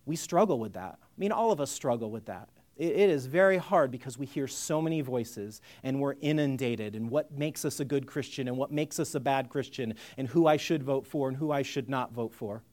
we 0.05 0.15
struggle 0.15 0.59
with 0.59 0.73
that. 0.73 0.97
I 1.01 1.05
mean, 1.17 1.31
all 1.31 1.51
of 1.51 1.61
us 1.61 1.71
struggle 1.71 2.11
with 2.11 2.25
that. 2.25 2.49
it 2.77 3.09
is 3.09 3.27
very 3.27 3.57
hard 3.57 3.91
because 3.91 4.17
we 4.17 4.25
hear 4.25 4.47
so 4.47 4.81
many 4.81 5.01
voices 5.01 5.61
and 5.83 5.99
we're 5.99 6.15
inundated 6.21 6.95
and 6.95 7.09
what 7.09 7.31
makes 7.31 7.63
us 7.65 7.79
a 7.79 7.85
good 7.85 8.07
Christian 8.07 8.47
and 8.47 8.57
what 8.57 8.71
makes 8.71 8.99
us 8.99 9.13
a 9.13 9.19
bad 9.19 9.49
Christian 9.49 9.93
and 10.17 10.27
who 10.27 10.47
I 10.47 10.57
should 10.57 10.81
vote 10.81 11.05
for 11.05 11.27
and 11.27 11.37
who 11.37 11.51
I 11.51 11.61
should 11.61 11.89
not 11.89 12.11
vote 12.11 12.33
for. 12.33 12.63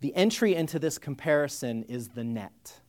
The 0.00 0.14
entry 0.14 0.54
into 0.54 0.78
this 0.78 0.98
comparison 0.98 1.84
is 1.84 2.08
the 2.08 2.24
net 2.24 2.80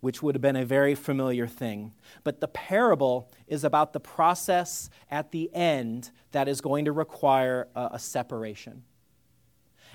which 0.00 0.22
would 0.22 0.34
have 0.34 0.42
been 0.42 0.56
a 0.56 0.64
very 0.64 0.94
familiar 0.94 1.46
thing. 1.46 1.92
But 2.24 2.40
the 2.40 2.48
parable 2.48 3.30
is 3.46 3.64
about 3.64 3.92
the 3.92 4.00
process 4.00 4.90
at 5.10 5.32
the 5.32 5.52
end 5.54 6.10
that 6.32 6.48
is 6.48 6.60
going 6.60 6.84
to 6.84 6.92
require 6.92 7.68
a, 7.74 7.90
a 7.92 7.98
separation. 7.98 8.84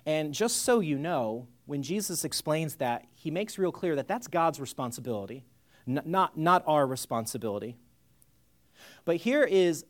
And 0.06 0.34
just 0.34 0.64
so 0.64 0.80
you 0.80 0.98
know, 0.98 1.48
when 1.66 1.84
Jesus 1.84 2.26
explains 2.26 2.76
that, 2.76 3.06
he 3.14 3.30
makes 3.30 3.58
real 3.58 3.72
clear 3.72 3.96
that 3.96 4.08
that's 4.08 4.28
God's 4.28 4.60
responsibility, 4.60 5.46
not, 5.86 6.38
not 6.38 6.64
our 6.66 6.88
responsibility. 6.88 7.78
But 9.06 9.18
here 9.18 9.44
is 9.44 9.86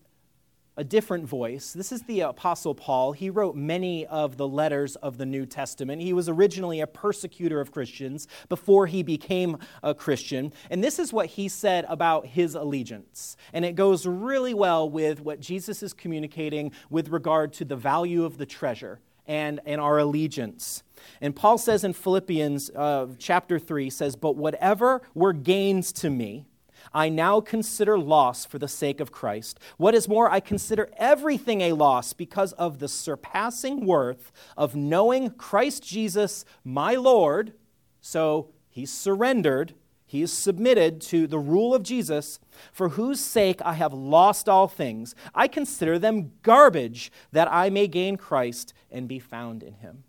a 0.81 0.83
different 0.83 1.27
voice. 1.27 1.73
This 1.73 1.91
is 1.91 2.01
the 2.01 2.21
Apostle 2.21 2.73
Paul. 2.73 3.11
He 3.11 3.29
wrote 3.29 3.55
many 3.55 4.07
of 4.07 4.37
the 4.37 4.47
letters 4.47 4.95
of 4.95 5.19
the 5.19 5.27
New 5.27 5.45
Testament. 5.45 6.01
He 6.01 6.11
was 6.11 6.27
originally 6.27 6.79
a 6.81 6.87
persecutor 6.87 7.61
of 7.61 7.71
Christians 7.71 8.27
before 8.49 8.87
he 8.87 9.03
became 9.03 9.59
a 9.83 9.93
Christian. 9.93 10.51
And 10.71 10.83
this 10.83 10.97
is 10.97 11.13
what 11.13 11.27
he 11.27 11.49
said 11.49 11.85
about 11.87 12.25
his 12.25 12.55
allegiance. 12.55 13.37
And 13.53 13.63
it 13.63 13.75
goes 13.75 14.07
really 14.07 14.55
well 14.55 14.89
with 14.89 15.21
what 15.21 15.39
Jesus 15.39 15.83
is 15.83 15.93
communicating 15.93 16.71
with 16.89 17.09
regard 17.09 17.53
to 17.53 17.65
the 17.65 17.75
value 17.75 18.25
of 18.25 18.39
the 18.39 18.47
treasure 18.47 18.99
and, 19.27 19.59
and 19.67 19.79
our 19.79 19.99
allegiance. 19.99 20.81
And 21.21 21.35
Paul 21.35 21.59
says 21.59 21.83
in 21.83 21.93
Philippians 21.93 22.71
uh, 22.71 23.05
chapter 23.19 23.59
3 23.59 23.91
says, 23.91 24.15
But 24.15 24.35
whatever 24.35 25.03
were 25.13 25.33
gains 25.33 25.91
to 25.93 26.09
me, 26.09 26.47
I 26.93 27.07
now 27.09 27.39
consider 27.39 27.97
loss 27.97 28.45
for 28.45 28.59
the 28.59 28.67
sake 28.67 28.99
of 28.99 29.11
Christ. 29.11 29.59
What 29.77 29.95
is 29.95 30.09
more, 30.09 30.29
I 30.29 30.41
consider 30.41 30.89
everything 30.97 31.61
a 31.61 31.73
loss 31.73 32.11
because 32.11 32.51
of 32.53 32.79
the 32.79 32.89
surpassing 32.89 33.85
worth 33.85 34.31
of 34.57 34.75
knowing 34.75 35.29
Christ 35.31 35.83
Jesus, 35.83 36.43
my 36.65 36.95
Lord. 36.95 37.53
So 38.01 38.49
he's 38.69 38.91
surrendered, 38.91 39.73
he 40.05 40.21
is 40.21 40.33
submitted 40.33 40.99
to 41.03 41.27
the 41.27 41.39
rule 41.39 41.73
of 41.73 41.83
Jesus, 41.83 42.39
for 42.73 42.89
whose 42.89 43.21
sake 43.21 43.61
I 43.63 43.73
have 43.73 43.93
lost 43.93 44.49
all 44.49 44.67
things. 44.67 45.15
I 45.33 45.47
consider 45.47 45.97
them 45.97 46.33
garbage 46.41 47.09
that 47.31 47.49
I 47.49 47.69
may 47.69 47.87
gain 47.87 48.17
Christ 48.17 48.73
and 48.91 49.07
be 49.07 49.19
found 49.19 49.63
in 49.63 49.75
him. 49.75 50.03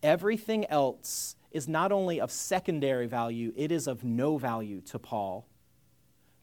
Everything 0.00 0.64
else 0.66 1.34
is 1.50 1.66
not 1.66 1.90
only 1.90 2.20
of 2.20 2.30
secondary 2.30 3.08
value, 3.08 3.52
it 3.56 3.72
is 3.72 3.88
of 3.88 4.04
no 4.04 4.38
value 4.38 4.80
to 4.82 5.00
Paul 5.00 5.48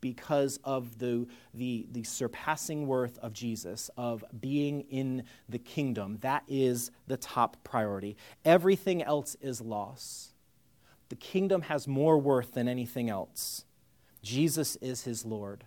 because 0.04 0.60
of 0.66 1.00
the, 1.00 1.26
the, 1.54 1.88
the 1.94 2.04
surpassing 2.04 2.88
worth 2.88 3.18
of 3.20 3.32
Jesus, 3.32 3.90
of 3.96 4.22
being 4.42 4.82
in 4.90 5.24
the 5.48 5.58
kingdom. 5.58 6.18
That 6.20 6.44
is 6.46 6.92
the 7.08 7.16
top 7.16 7.56
priority. 7.64 8.18
Everything 8.44 9.02
else 9.02 9.38
is 9.40 9.62
loss. 9.62 10.34
The 11.08 11.16
kingdom 11.16 11.62
has 11.62 11.88
more 11.88 12.18
worth 12.18 12.54
than 12.54 12.68
anything 12.68 13.10
else. 13.10 13.64
Jesus 14.22 14.76
is 14.82 15.04
his 15.04 15.24
Lord. 15.24 15.64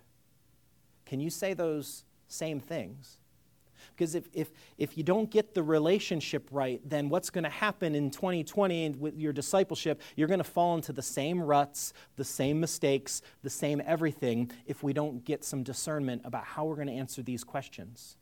Can 1.07 1.19
you 1.19 1.31
say 1.31 1.55
those 1.55 2.03
same 2.27 2.59
things? 2.59 3.17
Because 3.97 4.13
if, 4.13 4.29
if, 4.31 4.51
if 4.77 4.95
you 4.95 5.03
don't 5.03 5.31
get 5.31 5.55
the 5.55 5.63
relationship 5.63 6.47
right, 6.51 6.79
then 6.87 7.09
what's 7.09 7.31
going 7.31 7.45
to 7.45 7.49
happen 7.49 7.95
in 7.95 8.11
2020 8.11 8.91
with 8.91 9.17
your 9.17 9.33
discipleship, 9.33 10.01
you're 10.15 10.27
going 10.27 10.37
to 10.37 10.43
fall 10.43 10.75
into 10.75 10.93
the 10.93 11.01
same 11.01 11.41
ruts, 11.41 11.93
the 12.15 12.23
same 12.23 12.59
mistakes, 12.59 13.23
the 13.41 13.49
same 13.49 13.81
everything 13.87 14.51
if 14.67 14.83
we 14.83 14.93
don't 14.93 15.25
get 15.25 15.43
some 15.43 15.63
discernment 15.63 16.21
about 16.25 16.43
how 16.43 16.65
we're 16.65 16.75
going 16.75 16.87
to 16.87 16.93
answer 16.93 17.23
these 17.23 17.43
questions. 17.43 18.17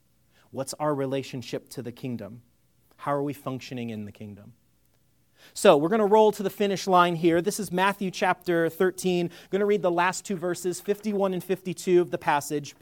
What's 0.51 0.73
our 0.75 0.95
relationship 0.95 1.67
to 1.69 1.81
the 1.81 1.91
kingdom? 1.91 2.41
How 2.95 3.13
are 3.13 3.23
we 3.23 3.33
functioning 3.33 3.89
in 3.89 4.05
the 4.05 4.13
kingdom? 4.13 4.53
So 5.53 5.75
we're 5.75 5.89
going 5.89 5.99
to 5.99 6.05
roll 6.05 6.31
to 6.31 6.43
the 6.43 6.49
finish 6.49 6.87
line 6.87 7.15
here. 7.15 7.41
This 7.41 7.59
is 7.59 7.69
Matthew 7.69 8.11
chapter 8.11 8.69
13. 8.69 9.25
I'm 9.25 9.31
going 9.51 9.59
to 9.59 9.65
read 9.65 9.81
the 9.81 9.91
last 9.91 10.23
two 10.23 10.37
verses, 10.37 10.79
51 10.79 11.33
and 11.33 11.43
52 11.43 11.99
of 11.99 12.11
the 12.11 12.17
passage. 12.17 12.75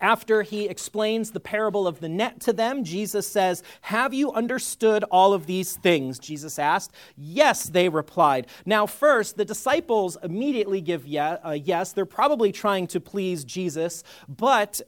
After 0.00 0.42
he 0.42 0.66
explains 0.68 1.30
the 1.30 1.40
parable 1.40 1.86
of 1.86 2.00
the 2.00 2.08
net 2.08 2.40
to 2.40 2.52
them, 2.52 2.84
Jesus 2.84 3.26
says, 3.26 3.62
Have 3.82 4.14
you 4.14 4.32
understood 4.32 5.04
all 5.04 5.32
of 5.32 5.46
these 5.46 5.76
things? 5.76 6.18
Jesus 6.18 6.58
asked. 6.58 6.92
Yes, 7.16 7.64
they 7.64 7.88
replied. 7.88 8.46
Now, 8.66 8.86
first, 8.86 9.36
the 9.36 9.44
disciples 9.44 10.16
immediately 10.22 10.80
give 10.80 11.06
uh, 11.06 11.58
yes. 11.62 11.92
They're 11.92 12.06
probably 12.06 12.52
trying 12.52 12.86
to 12.88 13.00
please 13.00 13.44
Jesus, 13.44 14.04
but 14.28 14.82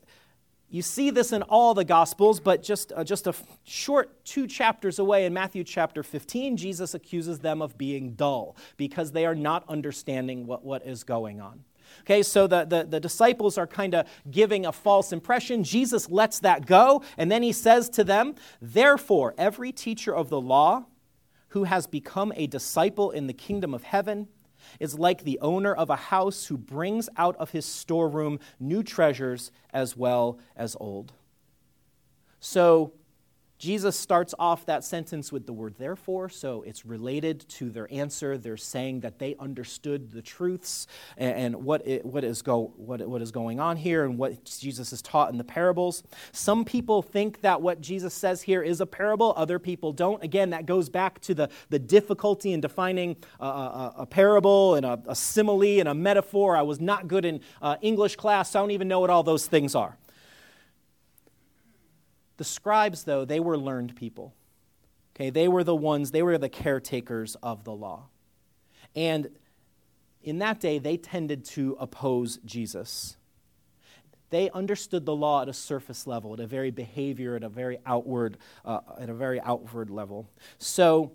you 0.68 0.82
see 0.82 1.10
this 1.10 1.32
in 1.32 1.42
all 1.42 1.74
the 1.74 1.84
Gospels, 1.84 2.40
but 2.40 2.62
just, 2.62 2.92
uh, 2.92 3.04
just 3.04 3.26
a 3.26 3.30
f- 3.30 3.44
short 3.64 4.24
two 4.24 4.48
chapters 4.48 4.98
away 4.98 5.24
in 5.24 5.32
Matthew 5.32 5.62
chapter 5.62 6.02
15, 6.02 6.56
Jesus 6.56 6.92
accuses 6.92 7.38
them 7.38 7.62
of 7.62 7.78
being 7.78 8.14
dull 8.14 8.56
because 8.76 9.12
they 9.12 9.26
are 9.26 9.34
not 9.34 9.64
understanding 9.68 10.46
what, 10.46 10.64
what 10.64 10.84
is 10.84 11.04
going 11.04 11.40
on. 11.40 11.62
Okay, 12.02 12.22
so 12.22 12.46
the, 12.46 12.64
the, 12.64 12.84
the 12.84 13.00
disciples 13.00 13.58
are 13.58 13.66
kind 13.66 13.94
of 13.94 14.06
giving 14.30 14.66
a 14.66 14.72
false 14.72 15.12
impression. 15.12 15.64
Jesus 15.64 16.10
lets 16.10 16.40
that 16.40 16.66
go, 16.66 17.02
and 17.16 17.30
then 17.30 17.42
he 17.42 17.52
says 17.52 17.88
to 17.90 18.04
them, 18.04 18.34
Therefore, 18.60 19.34
every 19.36 19.72
teacher 19.72 20.14
of 20.14 20.28
the 20.28 20.40
law 20.40 20.86
who 21.48 21.64
has 21.64 21.86
become 21.86 22.32
a 22.36 22.46
disciple 22.46 23.10
in 23.10 23.26
the 23.26 23.32
kingdom 23.32 23.74
of 23.74 23.82
heaven 23.82 24.28
is 24.80 24.98
like 24.98 25.24
the 25.24 25.38
owner 25.40 25.74
of 25.74 25.90
a 25.90 25.96
house 25.96 26.46
who 26.46 26.56
brings 26.56 27.08
out 27.16 27.36
of 27.36 27.50
his 27.50 27.64
storeroom 27.64 28.38
new 28.58 28.82
treasures 28.82 29.50
as 29.72 29.96
well 29.96 30.38
as 30.56 30.76
old. 30.80 31.12
So, 32.40 32.92
Jesus 33.58 33.98
starts 33.98 34.34
off 34.38 34.66
that 34.66 34.84
sentence 34.84 35.32
with 35.32 35.46
the 35.46 35.52
word 35.52 35.76
therefore, 35.78 36.28
so 36.28 36.62
it's 36.62 36.84
related 36.84 37.48
to 37.48 37.70
their 37.70 37.90
answer. 37.92 38.36
They're 38.36 38.56
saying 38.56 39.00
that 39.00 39.18
they 39.18 39.34
understood 39.38 40.10
the 40.10 40.20
truths 40.20 40.86
and, 41.16 41.56
what, 41.64 41.86
it, 41.86 42.04
what, 42.04 42.22
is 42.22 42.42
go, 42.42 42.74
what, 42.76 43.06
what 43.08 43.22
is 43.22 43.30
going 43.30 43.58
on 43.58 43.76
here 43.76 44.04
and 44.04 44.18
what 44.18 44.44
Jesus 44.44 44.90
has 44.90 45.00
taught 45.00 45.30
in 45.32 45.38
the 45.38 45.44
parables. 45.44 46.02
Some 46.32 46.64
people 46.64 47.00
think 47.00 47.40
that 47.40 47.62
what 47.62 47.80
Jesus 47.80 48.12
says 48.12 48.42
here 48.42 48.62
is 48.62 48.80
a 48.80 48.86
parable, 48.86 49.32
other 49.36 49.58
people 49.58 49.92
don't. 49.92 50.22
Again, 50.22 50.50
that 50.50 50.66
goes 50.66 50.88
back 50.88 51.20
to 51.20 51.34
the, 51.34 51.48
the 51.70 51.78
difficulty 51.78 52.52
in 52.52 52.60
defining 52.60 53.16
a, 53.40 53.46
a, 53.46 53.94
a 53.98 54.06
parable 54.06 54.74
and 54.74 54.84
a, 54.84 55.00
a, 55.06 55.14
simile 55.14 55.80
and 55.80 55.88
a 55.88 55.94
metaphor. 55.94 56.56
I 56.56 56.62
was 56.62 56.80
not 56.80 57.08
good 57.08 57.24
in 57.24 57.40
uh, 57.62 57.76
English 57.80 58.16
class, 58.16 58.50
so 58.50 58.58
I 58.58 58.62
don't 58.62 58.72
even 58.72 58.88
know 58.88 59.00
what 59.00 59.10
all 59.10 59.22
those 59.22 59.46
things 59.46 59.74
are. 59.74 59.96
The 62.36 62.44
scribes, 62.44 63.04
though, 63.04 63.24
they 63.24 63.40
were 63.40 63.56
learned 63.56 63.96
people. 63.96 64.34
Okay, 65.14 65.30
they 65.30 65.48
were 65.48 65.64
the 65.64 65.74
ones, 65.74 66.10
they 66.10 66.22
were 66.22 66.36
the 66.36 66.48
caretakers 66.48 67.36
of 67.42 67.64
the 67.64 67.72
law. 67.72 68.08
And 68.94 69.30
in 70.22 70.38
that 70.38 70.60
day, 70.60 70.78
they 70.78 70.96
tended 70.96 71.44
to 71.46 71.76
oppose 71.80 72.38
Jesus. 72.44 73.16
They 74.30 74.50
understood 74.50 75.06
the 75.06 75.14
law 75.14 75.42
at 75.42 75.48
a 75.48 75.52
surface 75.52 76.06
level, 76.06 76.34
at 76.34 76.40
a 76.40 76.46
very 76.46 76.70
behavior, 76.70 77.36
at 77.36 77.44
a 77.44 77.48
very 77.48 77.78
outward, 77.86 78.38
uh, 78.64 78.80
at 79.00 79.08
a 79.08 79.14
very 79.14 79.40
outward 79.40 79.88
level. 79.88 80.28
So 80.58 81.12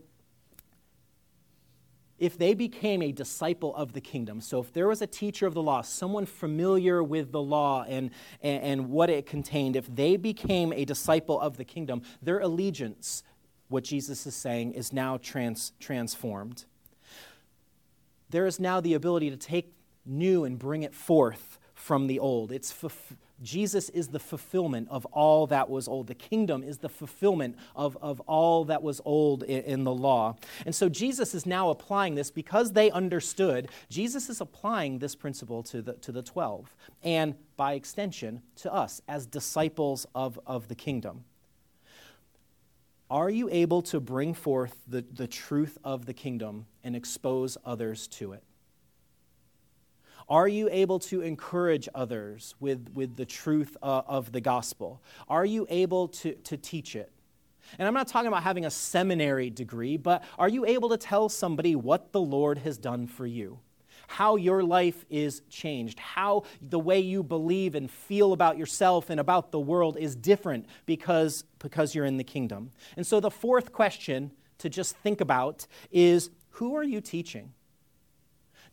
if 2.21 2.37
they 2.37 2.53
became 2.53 3.01
a 3.01 3.11
disciple 3.11 3.75
of 3.75 3.93
the 3.93 3.99
kingdom, 3.99 4.41
so 4.41 4.59
if 4.59 4.71
there 4.71 4.87
was 4.87 5.01
a 5.01 5.07
teacher 5.07 5.47
of 5.47 5.55
the 5.55 5.61
law, 5.61 5.81
someone 5.81 6.27
familiar 6.27 7.01
with 7.01 7.31
the 7.31 7.41
law 7.41 7.83
and, 7.89 8.11
and, 8.43 8.63
and 8.63 8.89
what 8.91 9.09
it 9.09 9.25
contained, 9.25 9.75
if 9.75 9.93
they 9.93 10.17
became 10.17 10.71
a 10.71 10.85
disciple 10.85 11.41
of 11.41 11.57
the 11.57 11.65
kingdom, 11.65 12.03
their 12.21 12.39
allegiance 12.39 13.23
what 13.69 13.83
Jesus 13.83 14.27
is 14.27 14.35
saying 14.35 14.73
is 14.73 14.93
now 14.93 15.17
trans- 15.17 15.71
transformed. 15.79 16.65
There 18.29 18.45
is 18.45 18.59
now 18.59 18.81
the 18.81 18.93
ability 18.93 19.31
to 19.31 19.37
take 19.37 19.73
new 20.05 20.43
and 20.43 20.59
bring 20.59 20.83
it 20.83 20.93
forth 20.93 21.57
from 21.73 22.05
the 22.05 22.19
old. 22.19 22.51
It's 22.51 22.71
Jesus 23.41 23.89
is 23.89 24.09
the 24.09 24.19
fulfillment 24.19 24.87
of 24.89 25.05
all 25.07 25.47
that 25.47 25.69
was 25.69 25.87
old. 25.87 26.07
The 26.07 26.15
kingdom 26.15 26.63
is 26.63 26.77
the 26.79 26.89
fulfillment 26.89 27.57
of, 27.75 27.97
of 28.01 28.19
all 28.21 28.65
that 28.65 28.83
was 28.83 29.01
old 29.05 29.43
in, 29.43 29.63
in, 29.63 29.83
the 29.83 29.93
law. 29.93 30.35
And 30.65 30.75
so 30.75 30.89
Jesus 30.89 31.33
is 31.33 31.45
now 31.45 31.69
applying 31.69 32.15
this 32.15 32.29
because 32.29 32.73
they 32.73 32.91
understood. 32.91 33.69
Jesus 33.89 34.29
is 34.29 34.41
applying 34.41 34.99
this 34.99 35.15
principle 35.15 35.63
to 35.63 35.81
the, 35.81 35.93
to 35.93 36.11
the 36.11 36.21
12 36.21 36.75
and 37.03 37.35
by 37.57 37.73
extension 37.73 38.41
to 38.57 38.73
us 38.73 39.01
as 39.07 39.25
disciples 39.25 40.05
of, 40.13 40.39
of 40.45 40.67
the 40.67 40.75
kingdom. 40.75 41.23
Are 43.09 43.29
you 43.29 43.49
able 43.51 43.81
to 43.83 43.99
bring 43.99 44.33
forth 44.33 44.77
the, 44.87 45.03
the 45.11 45.27
truth 45.27 45.77
of 45.83 46.05
the 46.05 46.13
kingdom 46.13 46.65
and 46.83 46.95
expose 46.95 47.57
others 47.65 48.07
to 48.07 48.33
it? 48.33 48.43
Are 50.29 50.47
you 50.47 50.69
able 50.71 50.99
to 50.99 51.21
encourage 51.21 51.89
others 51.93 52.55
with, 52.59 52.89
with 52.93 53.15
the 53.15 53.25
truth 53.25 53.75
uh, 53.81 54.01
of 54.07 54.31
the 54.31 54.41
gospel? 54.41 55.01
Are 55.27 55.45
you 55.45 55.67
able 55.69 56.07
to, 56.09 56.33
to 56.33 56.57
teach 56.57 56.95
it? 56.95 57.11
And 57.79 57.87
I'm 57.87 57.93
not 57.93 58.07
talking 58.07 58.27
about 58.27 58.43
having 58.43 58.65
a 58.65 58.71
seminary 58.71 59.49
degree, 59.49 59.97
but 59.97 60.23
are 60.37 60.49
you 60.49 60.65
able 60.65 60.89
to 60.89 60.97
tell 60.97 61.29
somebody 61.29 61.75
what 61.75 62.11
the 62.11 62.21
Lord 62.21 62.57
has 62.59 62.77
done 62.77 63.07
for 63.07 63.25
you? 63.25 63.59
How 64.07 64.35
your 64.35 64.61
life 64.61 65.05
is 65.09 65.41
changed, 65.49 65.97
how 65.99 66.43
the 66.61 66.79
way 66.79 66.99
you 66.99 67.23
believe 67.23 67.75
and 67.75 67.89
feel 67.89 68.33
about 68.33 68.57
yourself 68.57 69.09
and 69.09 69.19
about 69.19 69.51
the 69.51 69.59
world 69.59 69.95
is 69.97 70.15
different 70.15 70.65
because, 70.85 71.45
because 71.59 71.95
you're 71.95 72.05
in 72.05 72.17
the 72.17 72.23
kingdom. 72.23 72.71
And 72.97 73.07
so 73.07 73.19
the 73.21 73.31
fourth 73.31 73.71
question 73.71 74.31
to 74.57 74.69
just 74.69 74.97
think 74.97 75.21
about 75.21 75.65
is 75.91 76.29
who 76.49 76.75
are 76.75 76.83
you 76.83 76.99
teaching? 76.99 77.53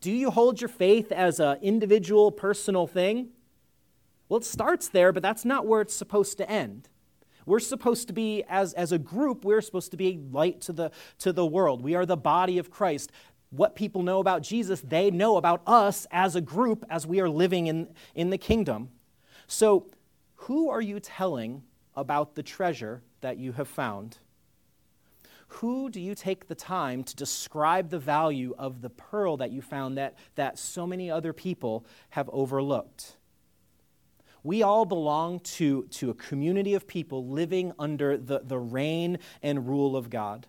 Do 0.01 0.13
you 0.13 0.31
hold 0.31 0.61
your 0.61 0.69
faith 0.69 1.11
as 1.11 1.41
an 1.41 1.59
individual, 1.61 2.31
personal 2.31 2.87
thing? 2.87 3.31
Well, 4.29 4.39
it 4.39 4.45
starts 4.45 4.89
there, 4.89 5.13
but 5.13 5.23
that's 5.23 5.45
not 5.45 5.67
where 5.67 5.81
it's 5.81 5.95
supposed 5.95 6.39
to 6.39 6.49
end. 6.49 6.89
We're 7.47 7.61
supposed 7.61 8.09
to 8.09 8.13
be, 8.13 8.45
as, 8.49 8.75
as 8.75 8.93
a 8.93 8.99
group, 8.99 9.45
we're 9.45 9.63
supposed 9.63 9.91
to 9.93 9.97
be 9.97 10.09
a 10.09 10.37
light 10.37 10.61
to 10.63 10.73
the, 10.73 10.91
to 11.21 11.33
the 11.33 11.47
world. 11.47 11.83
We 11.83 11.95
are 11.95 12.05
the 12.05 12.17
body 12.17 12.59
of 12.59 12.71
Christ. 12.71 13.11
What 13.51 13.75
people 13.75 14.03
know 14.03 14.19
about 14.19 14.43
Jesus, 14.43 14.83
they 14.83 15.11
know 15.11 15.39
about 15.39 15.63
us 15.67 16.07
as 16.11 16.37
a 16.37 16.43
group 16.43 16.85
as 16.91 17.07
we 17.07 17.21
are 17.21 17.29
living 17.29 17.67
in, 17.67 17.89
in 18.15 18.29
the 18.29 18.37
kingdom. 18.37 18.91
So, 19.47 19.87
who 20.43 20.69
are 20.69 20.83
you 20.83 21.01
telling 21.01 21.63
about 21.97 22.35
the 22.35 22.43
treasure 22.43 23.03
that 23.23 23.39
you 23.39 23.53
have 23.53 23.67
found? 23.67 24.19
Who 25.49 25.89
do 25.91 26.01
you 26.01 26.15
take 26.15 26.47
the 26.47 26.55
time 26.55 27.03
to 27.05 27.17
describe 27.17 27.89
the 27.89 27.99
value 27.99 28.55
of 28.59 28.83
the 28.83 28.91
pearl 28.91 29.39
that 29.39 29.51
you 29.51 29.63
found 29.63 29.97
that, 29.97 30.17
that 30.35 30.59
so 30.59 30.87
many 30.87 31.11
other 31.11 31.33
people 31.33 31.87
have 32.11 32.29
overlooked? 32.33 33.17
We 34.45 34.63
all 34.63 34.85
belong 34.85 35.41
to, 35.41 35.85
to 35.91 36.11
a 36.11 36.15
community 36.15 36.75
of 36.75 36.87
people 36.87 37.27
living 37.27 37.73
under 37.79 38.17
the, 38.17 38.41
the 38.45 38.59
reign 38.59 39.19
and 39.43 39.67
rule 39.67 39.97
of 39.97 40.11
God. 40.11 40.47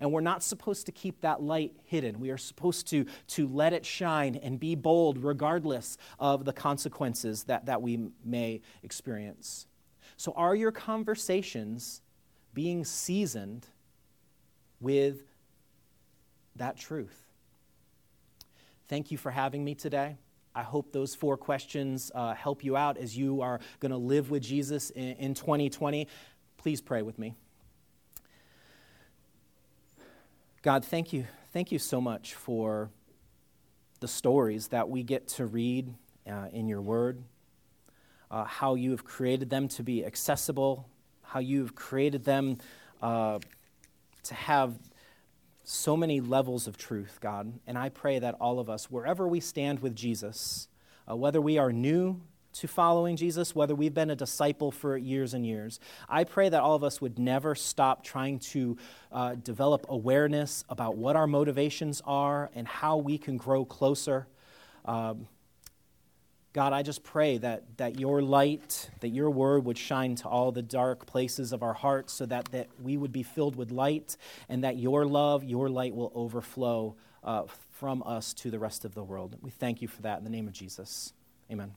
And 0.00 0.12
we're 0.12 0.20
not 0.20 0.42
supposed 0.42 0.86
to 0.86 0.92
keep 0.92 1.20
that 1.22 1.42
light 1.42 1.72
hidden. 1.84 2.20
We 2.20 2.30
are 2.30 2.38
supposed 2.38 2.88
to, 2.88 3.06
to 3.28 3.48
let 3.48 3.72
it 3.72 3.84
shine 3.84 4.36
and 4.36 4.60
be 4.60 4.74
bold 4.74 5.18
regardless 5.18 5.98
of 6.18 6.44
the 6.44 6.52
consequences 6.52 7.44
that, 7.44 7.66
that 7.66 7.82
we 7.82 8.08
may 8.24 8.60
experience. 8.82 9.66
So, 10.16 10.32
are 10.36 10.54
your 10.54 10.72
conversations 10.72 12.02
being 12.54 12.84
seasoned 12.84 13.66
with 14.80 15.18
that 16.56 16.76
truth. 16.76 17.26
Thank 18.88 19.10
you 19.10 19.18
for 19.18 19.30
having 19.30 19.64
me 19.64 19.74
today. 19.74 20.16
I 20.54 20.62
hope 20.62 20.92
those 20.92 21.14
four 21.14 21.36
questions 21.36 22.10
uh, 22.14 22.34
help 22.34 22.64
you 22.64 22.76
out 22.76 22.96
as 22.96 23.16
you 23.16 23.42
are 23.42 23.60
going 23.80 23.92
to 23.92 23.98
live 23.98 24.30
with 24.30 24.42
Jesus 24.42 24.90
in, 24.90 25.12
in 25.16 25.34
2020. 25.34 26.08
Please 26.56 26.80
pray 26.80 27.02
with 27.02 27.18
me. 27.18 27.34
God, 30.62 30.84
thank 30.84 31.12
you. 31.12 31.26
Thank 31.52 31.70
you 31.70 31.78
so 31.78 32.00
much 32.00 32.34
for 32.34 32.90
the 34.00 34.08
stories 34.08 34.68
that 34.68 34.88
we 34.88 35.02
get 35.02 35.28
to 35.28 35.46
read 35.46 35.94
uh, 36.28 36.46
in 36.52 36.68
your 36.68 36.80
word, 36.80 37.22
uh, 38.30 38.44
how 38.44 38.74
you 38.74 38.90
have 38.90 39.04
created 39.04 39.50
them 39.50 39.68
to 39.68 39.82
be 39.82 40.04
accessible, 40.04 40.88
how 41.22 41.40
you 41.40 41.60
have 41.60 41.74
created 41.74 42.24
them 42.24 42.58
uh, 43.00 43.38
to 44.28 44.34
have 44.34 44.78
so 45.64 45.96
many 45.96 46.20
levels 46.20 46.66
of 46.66 46.78
truth, 46.78 47.18
God. 47.20 47.52
And 47.66 47.76
I 47.76 47.90
pray 47.90 48.18
that 48.18 48.34
all 48.40 48.58
of 48.58 48.70
us, 48.70 48.90
wherever 48.90 49.28
we 49.28 49.40
stand 49.40 49.80
with 49.80 49.94
Jesus, 49.94 50.68
uh, 51.10 51.14
whether 51.14 51.40
we 51.40 51.58
are 51.58 51.72
new 51.72 52.20
to 52.54 52.66
following 52.66 53.16
Jesus, 53.16 53.54
whether 53.54 53.74
we've 53.74 53.92
been 53.92 54.10
a 54.10 54.16
disciple 54.16 54.70
for 54.70 54.96
years 54.96 55.34
and 55.34 55.44
years, 55.44 55.78
I 56.08 56.24
pray 56.24 56.48
that 56.48 56.62
all 56.62 56.74
of 56.74 56.82
us 56.82 57.00
would 57.00 57.18
never 57.18 57.54
stop 57.54 58.02
trying 58.02 58.38
to 58.38 58.78
uh, 59.12 59.34
develop 59.34 59.86
awareness 59.88 60.64
about 60.68 60.96
what 60.96 61.16
our 61.16 61.26
motivations 61.26 62.00
are 62.06 62.50
and 62.54 62.66
how 62.66 62.96
we 62.96 63.18
can 63.18 63.36
grow 63.36 63.64
closer. 63.64 64.26
Um, 64.86 65.28
God, 66.52 66.72
I 66.72 66.82
just 66.82 67.04
pray 67.04 67.38
that, 67.38 67.76
that 67.76 68.00
your 68.00 68.22
light, 68.22 68.90
that 69.00 69.10
your 69.10 69.30
word 69.30 69.64
would 69.64 69.78
shine 69.78 70.14
to 70.16 70.28
all 70.28 70.50
the 70.50 70.62
dark 70.62 71.06
places 71.06 71.52
of 71.52 71.62
our 71.62 71.74
hearts 71.74 72.12
so 72.12 72.26
that, 72.26 72.46
that 72.52 72.68
we 72.82 72.96
would 72.96 73.12
be 73.12 73.22
filled 73.22 73.54
with 73.54 73.70
light 73.70 74.16
and 74.48 74.64
that 74.64 74.76
your 74.76 75.04
love, 75.04 75.44
your 75.44 75.68
light 75.68 75.94
will 75.94 76.10
overflow 76.14 76.96
uh, 77.22 77.44
from 77.72 78.02
us 78.04 78.32
to 78.34 78.50
the 78.50 78.58
rest 78.58 78.84
of 78.84 78.94
the 78.94 79.04
world. 79.04 79.36
We 79.42 79.50
thank 79.50 79.82
you 79.82 79.88
for 79.88 80.02
that 80.02 80.18
in 80.18 80.24
the 80.24 80.30
name 80.30 80.46
of 80.46 80.52
Jesus. 80.52 81.12
Amen. 81.50 81.74